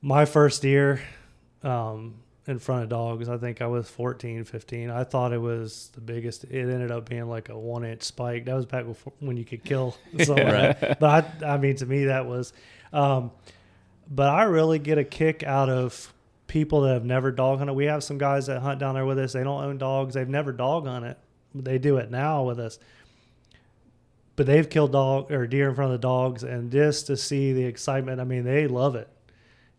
[0.00, 1.00] my first deer
[1.62, 2.14] um,
[2.46, 4.90] in front of dogs, I think I was 14, 15.
[4.90, 6.44] I thought it was the biggest.
[6.44, 8.44] It ended up being like a one inch spike.
[8.44, 10.46] That was back before when you could kill someone.
[10.46, 10.98] Right.
[11.00, 12.52] But I, I mean, to me, that was.
[12.92, 13.32] Um,
[14.08, 16.12] but I really get a kick out of
[16.46, 17.72] people that have never dog hunted.
[17.72, 19.32] We have some guys that hunt down there with us.
[19.32, 20.14] They don't own dogs.
[20.14, 21.16] They've never dog hunted.
[21.54, 22.78] They do it now with us
[24.36, 27.52] but they've killed dog or deer in front of the dogs and just to see
[27.52, 29.08] the excitement i mean they love it.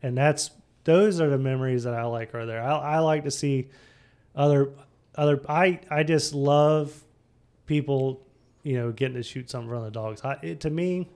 [0.02, 0.52] And that's
[0.84, 2.62] those are the memories that i like are there.
[2.62, 3.70] I, I like to see
[4.36, 4.72] other
[5.16, 6.94] other i i just love
[7.66, 8.26] people
[8.64, 10.22] you know getting to shoot something in front of the dogs.
[10.24, 11.10] I, it, to me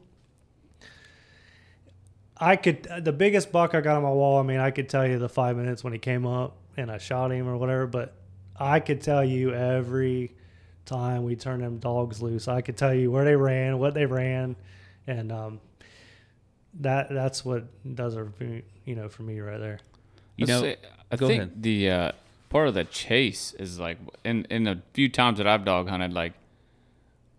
[2.40, 5.08] i could the biggest buck i got on my wall i mean i could tell
[5.08, 8.14] you the five minutes when he came up and i shot him or whatever but
[8.56, 10.36] i could tell you every
[10.88, 12.48] time we turned them dogs loose.
[12.48, 14.56] I could tell you where they ran, what they ran,
[15.06, 15.60] and um,
[16.80, 17.66] that that's what
[17.96, 19.80] does it, for me, you know, for me right there.
[20.36, 20.78] You Let's know, say-
[21.12, 21.64] I go think ahead.
[21.64, 22.12] the uh,
[22.50, 26.14] part of the chase is like in in a few times that I've dog hunted,
[26.14, 26.34] like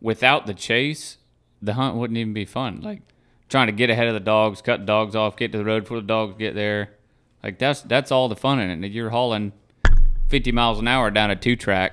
[0.00, 1.18] without the chase,
[1.60, 2.80] the hunt wouldn't even be fun.
[2.80, 3.02] Like
[3.48, 6.00] trying to get ahead of the dogs, cut dogs off, get to the road before
[6.00, 6.90] the dogs get there.
[7.42, 8.90] Like that's that's all the fun in it.
[8.92, 9.52] You're hauling
[10.28, 11.92] 50 miles an hour down a two track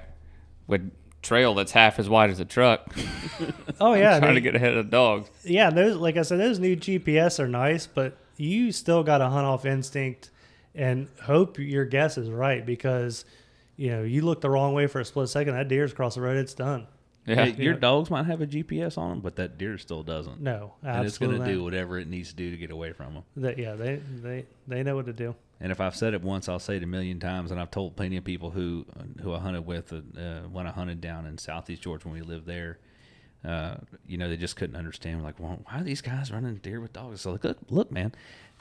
[0.67, 0.91] with
[1.25, 2.95] trail that's half as wide as a truck,
[3.81, 5.29] Oh yeah, trying they- to get ahead of the dogs.
[5.43, 5.69] yeah.
[5.69, 9.45] Those, like I said, those new GPS are nice, but you still got to hunt
[9.45, 10.29] off instinct
[10.73, 13.25] and hope your guess is right because
[13.77, 16.21] you know you look the wrong way for a split second, that deer's across the
[16.21, 16.87] road, it's done.
[17.25, 17.79] Yeah, Hey, your Yeah.
[17.79, 20.39] dogs might have a GPS on them, but that deer still doesn't.
[20.41, 22.91] No, absolutely and it's going to do whatever it needs to do to get away
[22.93, 23.23] from them.
[23.37, 25.33] That, yeah, they they they know what to do.
[25.65, 27.49] And if I've said it once, I'll say it a million times.
[27.49, 28.85] And I've told plenty of people who
[29.23, 32.45] who I hunted with uh, when I hunted down in Southeast Georgia when we lived
[32.45, 32.77] there.
[33.43, 35.23] Uh, you know, they just couldn't understand.
[35.23, 37.21] Like, well, why are these guys running deer with dogs?
[37.21, 38.13] So, like, look, look, man,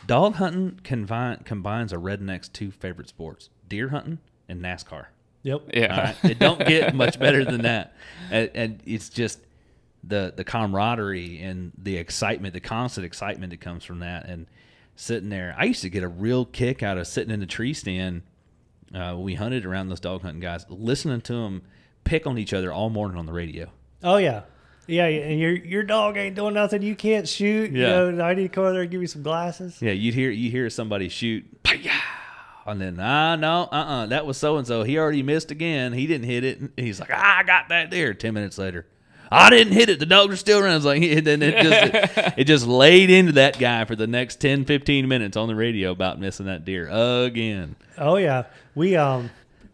[0.06, 4.16] dog hunting combine, combines a redneck's two favorite sports: deer hunting
[4.48, 5.08] and NASCAR.
[5.42, 5.60] Yep.
[5.60, 6.00] All yeah.
[6.06, 6.30] right?
[6.30, 7.94] It don't get much better than that,
[8.30, 9.40] and, and it's just
[10.02, 14.46] the the camaraderie and the excitement, the constant excitement that comes from that, and
[14.96, 15.54] sitting there.
[15.58, 18.22] I used to get a real kick out of sitting in the tree stand.
[18.94, 21.62] Uh, we hunted around those dog hunting guys, listening to them
[22.04, 23.68] pick on each other all morning on the radio.
[24.02, 24.42] Oh yeah,
[24.86, 25.06] yeah.
[25.06, 26.82] And your your dog ain't doing nothing.
[26.82, 27.72] You can't shoot.
[27.72, 28.04] Yeah.
[28.06, 29.80] You know, I need to come over there and give you some glasses.
[29.80, 31.44] Yeah, you'd hear you hear somebody shoot,
[32.66, 34.82] and then ah no, uh uh that was so and so.
[34.84, 35.92] He already missed again.
[35.92, 36.60] He didn't hit it.
[36.60, 38.14] And he's like, ah, I got that there.
[38.14, 38.86] Ten minutes later,
[39.34, 39.98] I didn't hit it.
[39.98, 40.76] The dogs are still running.
[40.76, 44.40] It's like, and then it just it just laid into that guy for the next
[44.40, 47.76] 10, 15 minutes on the radio about missing that deer again.
[47.98, 49.30] Oh yeah, we um,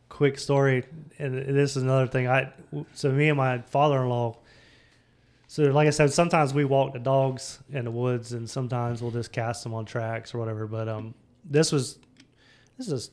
[0.09, 0.85] quick story,
[1.19, 2.29] and this is another thing.
[2.29, 2.53] I
[2.95, 4.37] so me and my father-in-law.
[5.49, 9.11] So like I said, sometimes we walk the dogs in the woods, and sometimes we'll
[9.11, 10.67] just cast them on tracks or whatever.
[10.67, 11.99] But um, this was
[12.79, 13.11] this is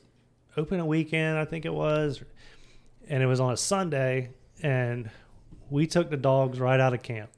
[0.56, 2.22] open a weekend, I think it was,
[3.08, 4.30] and it was on a Sunday,
[4.62, 5.10] and
[5.70, 7.30] we took the dogs right out of camp.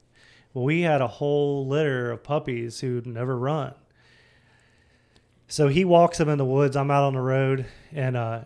[0.53, 3.73] Well, we had a whole litter of puppies who'd never run.
[5.47, 6.75] So he walks them in the woods.
[6.75, 8.41] I'm out on the road, and uh,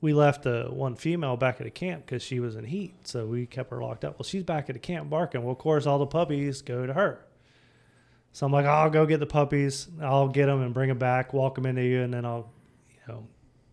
[0.00, 3.06] we left the one female back at the camp because she was in heat.
[3.06, 4.18] So we kept her locked up.
[4.18, 5.42] Well, she's back at the camp barking.
[5.42, 7.24] Well, of course, all the puppies go to her.
[8.32, 9.88] So I'm like, I'll go get the puppies.
[10.02, 12.50] I'll get them and bring them back, walk them into you, and then I'll,
[12.90, 13.26] you know,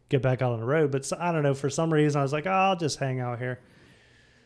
[0.10, 0.92] get back out on the road.
[0.92, 1.54] But so, I don't know.
[1.54, 3.60] For some reason, I was like, oh, I'll just hang out here.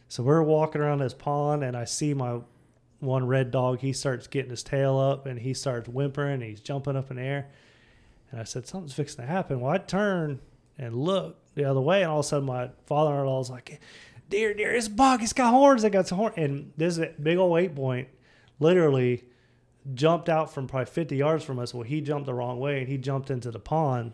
[0.07, 2.39] So we're walking around this pond, and I see my
[2.99, 3.79] one red dog.
[3.79, 6.35] He starts getting his tail up, and he starts whimpering.
[6.35, 7.49] And he's jumping up in the air.
[8.31, 9.59] And I said, something's fixing to happen.
[9.59, 10.39] Well, I turn
[10.77, 13.79] and look the other way, and all of a sudden, my father-in-law was like,
[14.29, 15.21] "Dear, dear, it's a buck.
[15.21, 15.83] It's got horns.
[15.83, 18.09] It got some horn." And this big old eight point,
[18.59, 19.23] literally
[19.93, 21.73] jumped out from probably 50 yards from us.
[21.73, 24.13] Well, he jumped the wrong way, and he jumped into the pond.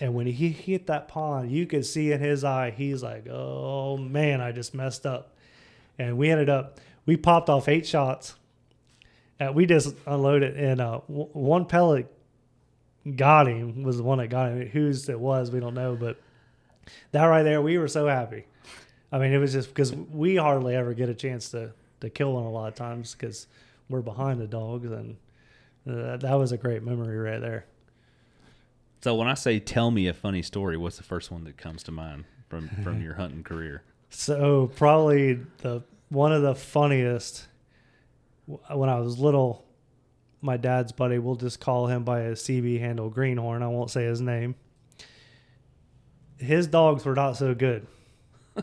[0.00, 3.96] And when he hit that pond, you could see in his eye, he's like, "Oh
[3.96, 5.34] man, I just messed up."
[5.98, 8.34] And we ended up, we popped off eight shots.
[9.40, 12.12] And we just unloaded, and uh, w- one pellet
[13.16, 13.82] got him.
[13.84, 14.66] Was the one that got him.
[14.68, 15.96] Whose it was, we don't know.
[15.96, 16.20] But
[17.12, 18.46] that right there, we were so happy.
[19.12, 22.36] I mean, it was just because we hardly ever get a chance to to kill
[22.36, 23.46] them a lot of times because
[23.88, 25.16] we're behind the dogs, and
[25.88, 27.64] uh, that was a great memory right there.
[29.00, 31.82] So when I say tell me a funny story, what's the first one that comes
[31.84, 33.82] to mind from from your hunting career?
[34.10, 37.46] So probably the one of the funniest
[38.46, 39.64] when I was little.
[40.40, 41.18] my dad's buddy.
[41.18, 43.62] We'll just call him by his CB handle, Greenhorn.
[43.62, 44.54] I won't say his name.
[46.38, 47.86] His dogs were not so good,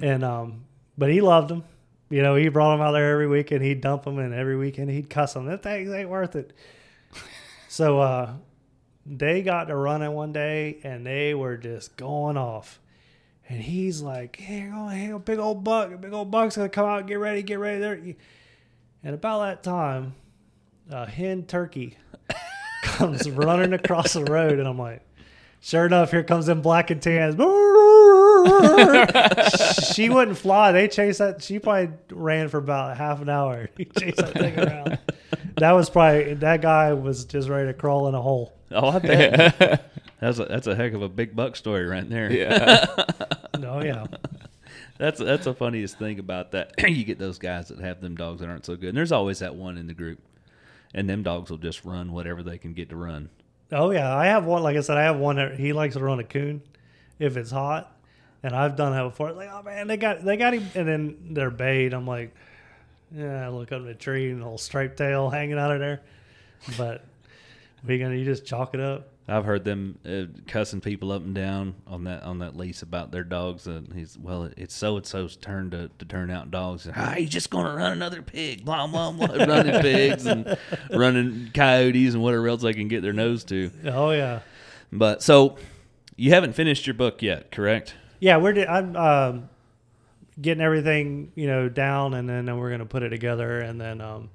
[0.00, 0.64] and um,
[0.98, 1.64] but he loved them.
[2.10, 3.62] You know, he brought them out there every weekend.
[3.62, 5.46] He'd dump them, and every weekend he'd cuss them.
[5.46, 6.52] That thing ain't worth it.
[7.68, 8.34] so uh,
[9.08, 12.80] they got to running one day, and they were just going off.
[13.48, 17.06] And he's like, "Here, go, here, big old buck, big old buck's gonna come out.
[17.06, 18.00] Get ready, get ready." There,
[19.02, 20.14] and about that time,
[20.90, 21.96] a hen turkey
[22.82, 25.02] comes running across the road, and I'm like,
[25.60, 27.36] sure enough, here comes them black and tans.
[29.94, 30.72] she wouldn't fly.
[30.72, 31.42] They chased that.
[31.42, 33.68] She probably ran for about half an hour.
[33.76, 34.98] He chased that thing around.
[35.56, 38.52] That was probably that guy was just ready to crawl in a hole.
[38.70, 39.92] Oh, I bet.
[40.20, 42.30] that's a that's a heck of a big buck story right there.
[42.32, 42.86] Yeah.
[43.64, 44.06] Oh yeah,
[44.98, 46.72] That's that's the funniest thing about that.
[46.88, 48.90] you get those guys that have them dogs that aren't so good.
[48.90, 50.20] And there's always that one in the group,
[50.94, 53.30] and them dogs will just run whatever they can get to run.
[53.72, 54.14] oh yeah.
[54.14, 54.62] I have one.
[54.62, 56.62] Like I said, I have one that he likes to run a coon
[57.18, 57.96] if it's hot,
[58.42, 59.32] and I've done that before.
[59.32, 61.94] Like oh man, they got they got him, and then they're bayed.
[61.94, 62.34] I'm like,
[63.14, 63.46] yeah.
[63.46, 66.02] I look up in the tree and a little striped tail hanging out of there,
[66.76, 67.04] but
[67.86, 69.08] we gonna you just chalk it up.
[69.30, 73.12] I've heard them uh, cussing people up and down on that on that lease about
[73.12, 73.66] their dogs.
[73.66, 76.88] And he's well, it's so and so's turn to, to turn out dogs.
[76.96, 80.56] Ah, he's just gonna run another pig, blah blah blah, running pigs and
[80.90, 83.70] running coyotes and whatever else they can get their nose to.
[83.84, 84.40] Oh yeah.
[84.90, 85.58] But so
[86.16, 87.94] you haven't finished your book yet, correct?
[88.20, 88.66] Yeah, we're.
[88.66, 89.48] I'm um,
[90.40, 94.00] getting everything you know down, and then, then we're gonna put it together, and then
[94.00, 94.30] um,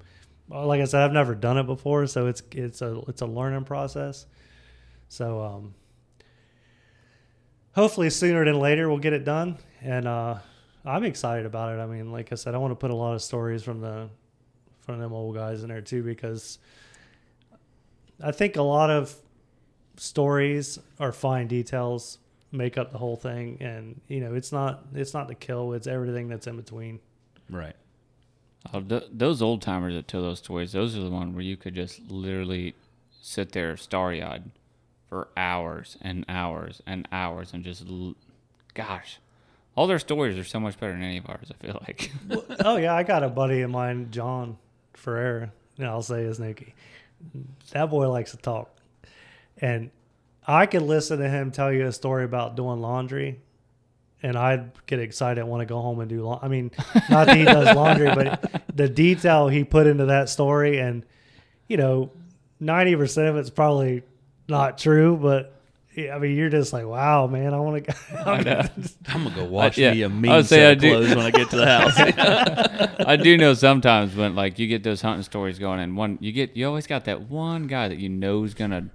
[0.48, 3.64] like I said, I've never done it before, so it's it's a it's a learning
[3.64, 4.26] process.
[5.08, 5.74] So um,
[7.72, 10.36] hopefully sooner than later we'll get it done, and uh,
[10.84, 11.80] I'm excited about it.
[11.80, 14.08] I mean, like I said, I want to put a lot of stories from the
[14.80, 16.58] from them old guys in there too, because
[18.22, 19.14] I think a lot of
[19.96, 22.18] stories are fine details
[22.54, 25.86] make up the whole thing and you know it's not it's not the kill it's
[25.86, 26.98] everything that's in between
[27.50, 27.76] Right.
[28.72, 31.58] Oh, th- those old timers that tell those stories, those are the ones where you
[31.58, 32.74] could just literally
[33.20, 34.44] sit there starry eyed
[35.10, 38.14] for hours and hours and hours and just, l-
[38.72, 39.18] gosh,
[39.76, 42.10] all their stories are so much better than any of ours, I feel like.
[42.64, 44.56] oh yeah i got a buddy of mine john
[44.94, 46.54] ferrer and i'll say his name
[47.72, 48.74] that boy likes to talk
[49.58, 49.90] and
[50.46, 53.40] i could listen to him tell you a story about doing laundry
[54.24, 56.46] and I'd get excited and want to go home and do laundry.
[56.46, 56.70] I mean,
[57.10, 61.04] not that he does laundry, but the detail he put into that story, and
[61.68, 62.10] you know,
[62.58, 64.02] ninety percent of it's probably
[64.48, 65.54] not true, but
[65.94, 67.96] yeah, I mean, you're just like, wow, man, I want to.
[68.26, 68.62] I know.
[69.08, 69.92] I'm gonna go watch yeah.
[69.92, 71.56] me a I mean would say set I of do- clothes when I get to
[71.56, 72.98] the house.
[73.06, 76.32] I do know sometimes when like you get those hunting stories going and one you
[76.32, 78.88] get you always got that one guy that you know is gonna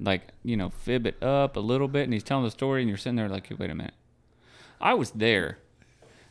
[0.00, 2.88] like you know fib it up a little bit and he's telling the story and
[2.88, 3.94] you're sitting there like hey, wait a minute
[4.80, 5.58] I was there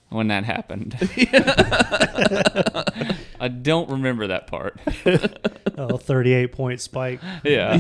[0.10, 0.96] when that happened
[3.40, 4.80] I don't remember that part
[5.78, 7.20] oh, 38 point spike.
[7.44, 7.80] yeah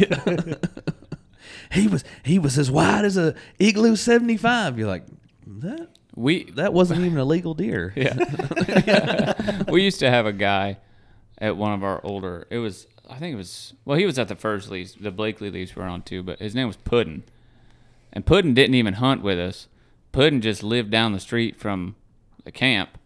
[1.71, 4.77] he was he was as wide as a igloo 75.
[4.77, 5.05] You're like
[5.45, 7.93] that we that wasn't even a legal deer.
[7.95, 9.63] Yeah.
[9.69, 10.77] we used to have a guy
[11.37, 12.47] at one of our older.
[12.49, 15.49] It was I think it was well he was at the first lease, the Blakely
[15.49, 17.23] lease we were on too, but his name was Puddin.
[18.13, 19.67] And Puddin didn't even hunt with us.
[20.11, 21.95] Puddin just lived down the street from
[22.43, 22.97] the camp,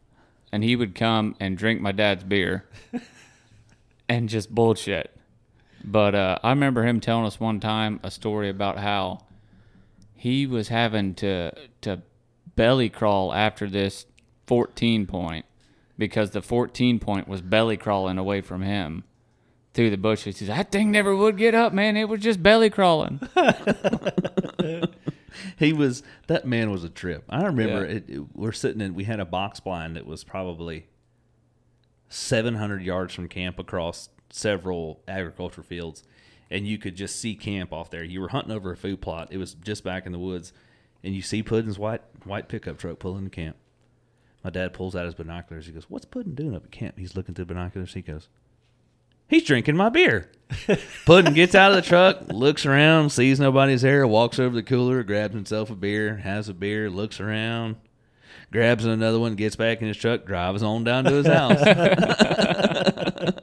[0.52, 2.66] and he would come and drink my dad's beer,
[4.10, 5.16] and just bullshit.
[5.84, 9.26] But uh, I remember him telling us one time a story about how
[10.16, 11.52] he was having to
[11.82, 12.02] to
[12.56, 14.06] belly crawl after this
[14.48, 15.46] 14 point
[15.98, 19.04] because the 14 point was belly crawling away from him
[19.74, 20.38] through the bushes.
[20.40, 21.98] He said, That thing never would get up, man.
[21.98, 23.20] It was just belly crawling.
[25.58, 27.24] He was that man was a trip.
[27.30, 27.92] I remember Yeah.
[27.96, 28.94] it, it- We're sitting in.
[28.94, 30.88] We had a box blind that was probably
[32.10, 36.04] 700 yards from camp across several agriculture fields,
[36.52, 38.04] and you could just see camp off there.
[38.04, 39.30] You were hunting over a food plot.
[39.32, 40.54] It was just back in the woods,
[41.04, 43.56] and you see Puddin's white white pickup truck pulling the camp.
[44.44, 45.66] My dad pulls out his binoculars.
[45.66, 47.94] He goes, "What's Puddin doing up at camp?" He's looking through binoculars.
[47.96, 48.30] He goes,
[49.34, 50.30] "He's drinking my beer."
[51.06, 55.02] Puddin gets out of the truck, looks around, sees nobody's there, walks over the cooler,
[55.04, 57.78] grabs himself a beer, has a beer, looks around,
[58.52, 61.60] grabs another one, gets back in his truck, drives on down to his house.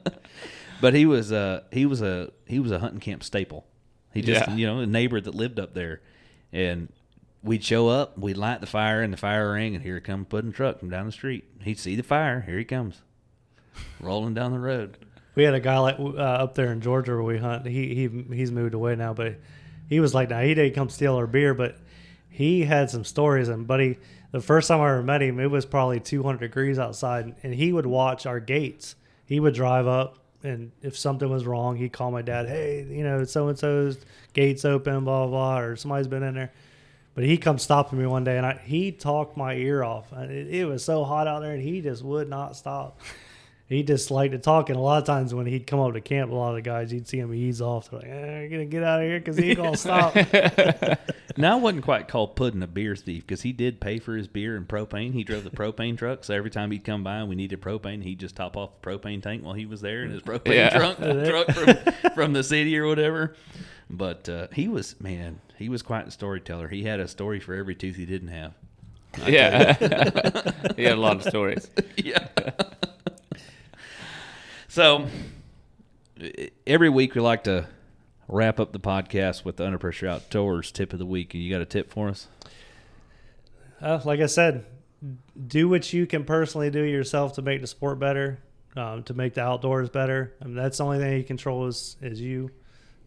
[0.81, 3.65] but he was uh he was a he was a hunting camp staple.
[4.13, 4.55] He just Yeah.
[4.55, 6.01] you know a neighbor that lived up there,
[6.53, 6.89] and
[7.43, 10.51] we'd show up, we'd light the fire, in the fire ring, and here come Puddin
[10.51, 11.43] truck from down the street.
[11.61, 13.01] He'd see the fire, here he comes,
[13.99, 14.97] rolling down the road.
[15.35, 17.65] We had a guy like uh, up there in Georgia where we hunt.
[17.65, 19.35] He he he's moved away now, but
[19.87, 21.77] he was like, now he didn't come steal our beer, but
[22.29, 23.49] he had some stories.
[23.49, 23.97] And buddy,
[24.31, 27.73] the first time I ever met him, it was probably 200 degrees outside, and he
[27.73, 28.95] would watch our gates.
[29.25, 32.47] He would drive up, and if something was wrong, he'd call my dad.
[32.47, 33.97] Hey, you know, so and so's
[34.33, 36.51] gates open, blah blah blah, or somebody's been in there.
[37.13, 40.13] But he come stopping me one day, and I, he talked my ear off.
[40.13, 42.99] It, it was so hot out there, and he just would not stop
[43.71, 44.69] he just liked to talk.
[44.69, 46.61] And a lot of times when he'd come up to camp, a lot of the
[46.61, 47.89] guys, you'd see him ease off.
[47.89, 49.77] They're like, eh, you're going to get out of here because he ain't going to
[49.77, 50.15] stop.
[51.37, 54.27] now, I wasn't quite called Puddin a beer thief because he did pay for his
[54.27, 55.13] beer and propane.
[55.13, 56.23] He drove the propane truck.
[56.23, 58.87] So every time he'd come by and we needed propane, he'd just top off the
[58.89, 60.77] propane tank while he was there in his propane Yeah.
[60.77, 63.35] trunk, truck from, from the city or whatever.
[63.89, 66.67] But uh, he was, man, he was quite a storyteller.
[66.69, 68.53] He had a story for every tooth he didn't have.
[69.27, 69.73] yeah.
[70.75, 71.69] he had a lot of stories.
[71.97, 72.27] yeah.
[74.71, 75.05] So
[76.65, 77.67] every week we like to
[78.29, 81.33] wrap up the podcast with the Under Pressure Outdoors tip of the week.
[81.33, 82.29] And you got a tip for us?
[83.81, 84.65] uh, like I said,
[85.47, 88.39] do what you can personally do yourself to make the sport better,
[88.77, 90.33] um, to make the outdoors better.
[90.41, 92.51] I mean, that's the only thing you control is, is you.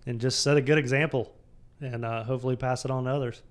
[0.06, 1.32] And just set a good example
[1.80, 3.42] and uh, hopefully pass it on to others.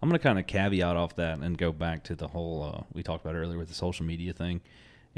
[0.00, 2.84] I'm going to kind of caveat off that and go back to the whole uh,
[2.92, 4.60] we talked about earlier with the social media thing.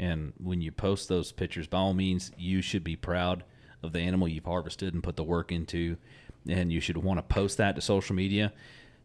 [0.01, 3.43] And when you post those pictures, by all means, you should be proud
[3.83, 5.97] of the animal you've harvested and put the work into.
[6.49, 8.51] And you should want to post that to social media.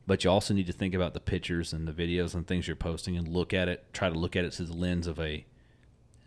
[0.06, 2.76] But you also need to think about the pictures and the videos and things you're
[2.76, 5.44] posting and look at it, try to look at it through the lens of a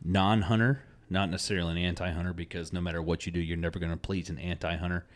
[0.06, 3.80] non hunter, not necessarily an anti hunter, because no matter what you do, you're never
[3.80, 5.08] going to please an anti hunter.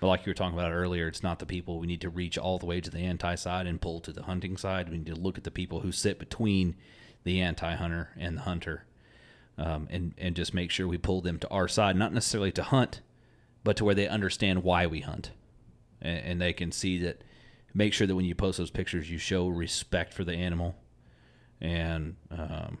[0.00, 2.38] But like you were talking about earlier, it's not the people we need to reach
[2.38, 4.88] all the way to the anti side and pull to the hunting side.
[4.88, 6.76] We need to look at the people who sit between
[7.24, 8.84] the anti hunter and the hunter,
[9.60, 12.62] um, and and just make sure we pull them to our side, not necessarily to
[12.62, 13.00] hunt,
[13.62, 15.30] but to where they understand why we hunt,
[16.00, 17.22] and, and they can see that.
[17.72, 20.74] Make sure that when you post those pictures, you show respect for the animal,
[21.60, 22.78] and um,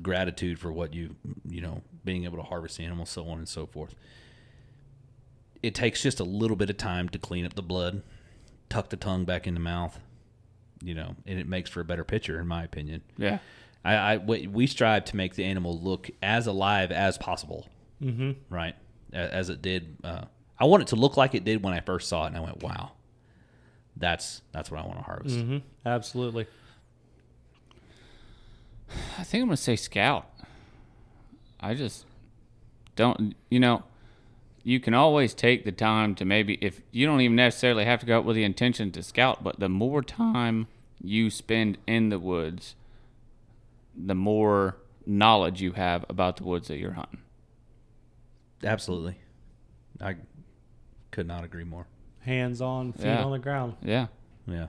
[0.00, 1.16] gratitude for what you
[1.46, 3.94] you know being able to harvest the animal, so on and so forth
[5.64, 8.02] it takes just a little bit of time to clean up the blood,
[8.68, 9.98] tuck the tongue back in the mouth,
[10.82, 13.00] you know, and it makes for a better picture, in my opinion.
[13.16, 13.38] Yeah.
[13.84, 17.68] I, I we we strive to make the animal look as alive as possible,
[18.02, 18.32] Mm-hmm.
[18.54, 18.74] right?
[19.12, 19.96] As it did.
[20.02, 20.22] Uh,
[20.58, 22.40] I want it to look like it did when I first saw it, and I
[22.40, 22.92] went, "Wow,
[23.96, 25.58] that's that's what I want to harvest." Mm-hmm.
[25.86, 26.46] Absolutely.
[29.18, 30.28] I think I'm gonna say scout.
[31.60, 32.04] I just
[32.96, 33.34] don't.
[33.50, 33.82] You know,
[34.62, 38.06] you can always take the time to maybe if you don't even necessarily have to
[38.06, 40.66] go out with the intention to scout, but the more time
[41.02, 42.74] you spend in the woods,
[43.96, 44.76] the more
[45.06, 47.20] knowledge you have about the woods that you're hunting.
[48.62, 49.16] Absolutely,
[50.00, 50.16] I
[51.10, 51.86] could not agree more.
[52.20, 53.22] Hands on, feet Yeah.
[53.24, 53.74] on the ground.
[53.82, 54.06] Yeah,
[54.46, 54.68] Yeah,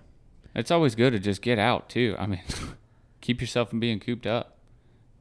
[0.54, 2.16] it's always good to just get out too.
[2.20, 2.42] I mean,
[3.22, 4.58] keep yourself from being cooped up.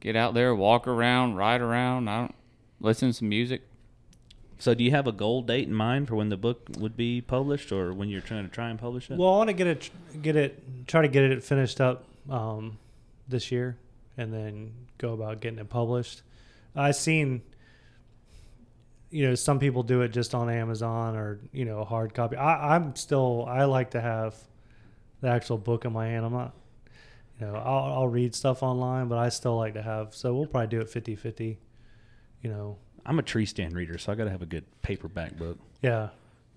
[0.01, 2.09] Get out there, walk around, ride around.
[2.09, 2.35] I don't
[2.81, 3.61] listen to some music.
[4.59, 7.21] So, do you have a goal date in mind for when the book would be
[7.21, 9.17] published, or when you're trying to try and publish it?
[9.17, 9.89] Well, I want to get it,
[10.21, 12.77] get it, try to get it finished up um,
[13.27, 13.77] this year,
[14.17, 16.21] and then go about getting it published.
[16.75, 17.41] I've seen,
[19.09, 22.35] you know, some people do it just on Amazon or you know a hard copy.
[22.35, 24.35] I, I'm still, I like to have
[25.21, 26.25] the actual book in my hand.
[26.25, 26.53] I'm not,
[27.39, 30.13] you know, I'll, I'll read stuff online, but I still like to have.
[30.13, 31.57] So we'll probably do it 50-50,
[32.41, 35.37] You know, I'm a tree stand reader, so I got to have a good paperback
[35.37, 35.57] book.
[35.81, 36.09] yeah.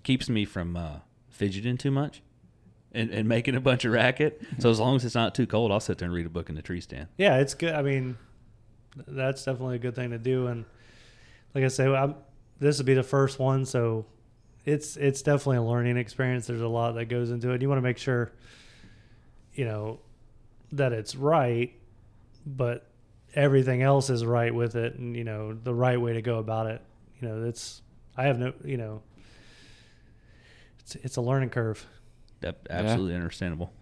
[0.04, 2.22] Keeps me from uh, fidgeting too much
[2.92, 4.42] and, and making a bunch of racket.
[4.58, 6.48] So as long as it's not too cold, I'll sit there and read a book
[6.48, 7.08] in the tree stand.
[7.16, 7.74] Yeah, it's good.
[7.74, 8.16] I mean,
[9.06, 10.46] that's definitely a good thing to do.
[10.46, 10.64] And
[11.54, 12.14] like I say, I'm,
[12.58, 14.06] this would be the first one, so
[14.64, 16.46] it's it's definitely a learning experience.
[16.46, 17.62] There's a lot that goes into it.
[17.62, 18.32] You want to make sure,
[19.54, 20.00] you know,
[20.72, 21.72] that it's right,
[22.44, 22.86] but
[23.34, 26.66] everything else is right with it, and you know the right way to go about
[26.66, 26.82] it.
[27.20, 27.82] You know, it's
[28.16, 29.02] I have no, you know,
[30.80, 31.86] it's it's a learning curve.
[32.42, 33.72] Yep, absolutely understandable.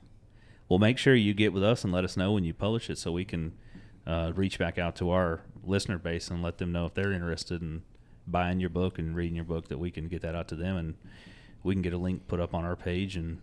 [0.69, 2.99] Well, make sure you get with us and let us know when you publish it
[2.99, 3.53] so we can
[4.07, 7.63] uh, reach back out to our listener base and let them know if they're interested
[7.63, 7.83] in
[8.27, 10.77] buying your book and reading your book that we can get that out to them
[10.77, 10.95] and
[11.63, 13.41] we can get a link put up on our page and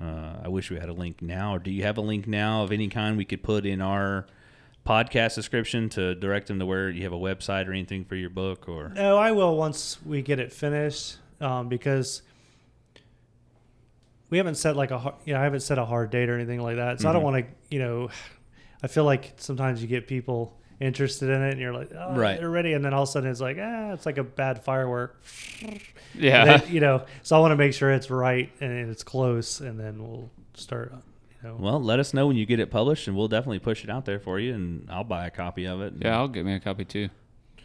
[0.00, 1.54] uh, I wish we had a link now.
[1.54, 4.26] Or do you have a link now of any kind we could put in our
[4.86, 8.30] podcast description to direct them to where you have a website or anything for your
[8.30, 8.90] book or?
[8.90, 12.22] No, I will once we get it finished, um, because
[14.34, 16.34] we haven't set like a har- you know I haven't set a hard date or
[16.34, 17.00] anything like that.
[17.00, 17.24] So I don't Mhm.
[17.24, 18.08] want to you know
[18.82, 22.36] I feel like sometimes you get people interested in it, and you're like, oh, Right.
[22.38, 24.62] they're ready, and then all of a sudden it's like, ah, it's like a bad
[24.64, 25.22] firework.
[26.14, 26.44] Yeah.
[26.58, 29.78] Then, you know, so I want to make sure it's right and it's close, and
[29.78, 30.92] then we'll start.
[31.42, 33.84] You know, Well, let us know when you get it published, and we'll definitely push
[33.84, 35.94] it out there for you, and I'll buy a copy of it.
[36.00, 37.08] yeah, I'll get me a copy too.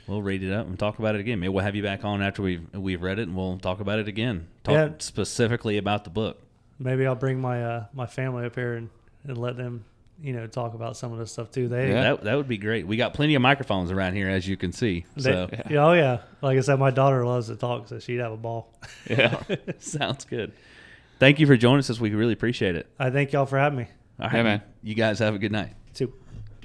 [0.07, 1.39] we'll read it up and talk about it again.
[1.39, 3.99] Maybe we'll have you back on after we've we've read it, and we'll talk about
[3.99, 4.47] it again.
[4.63, 4.89] Talk Yeah.
[4.99, 6.41] specifically about the book.
[6.80, 8.90] Maybe I'll bring my uh, my family up here and,
[9.26, 9.86] and let them,
[10.22, 11.68] you know, talk about some of this stuff too.
[11.68, 12.02] They, Yeah.
[12.04, 12.88] That that would be great.
[12.88, 15.06] We got plenty of microphones around here, as you can see.
[15.16, 18.20] they So yeah, oh yeah, like I said, my daughter loves to talk, so she'd
[18.20, 18.74] have a ball.
[19.10, 19.42] Yeah.
[19.80, 20.52] sounds good.
[21.20, 22.14] Thank you for joining us this week.
[22.14, 22.88] We really appreciate it.
[22.98, 23.88] I thank y'all for having me
[24.20, 24.62] All Yeah, man.
[24.82, 25.74] You guys have a good night.
[25.94, 26.14] too.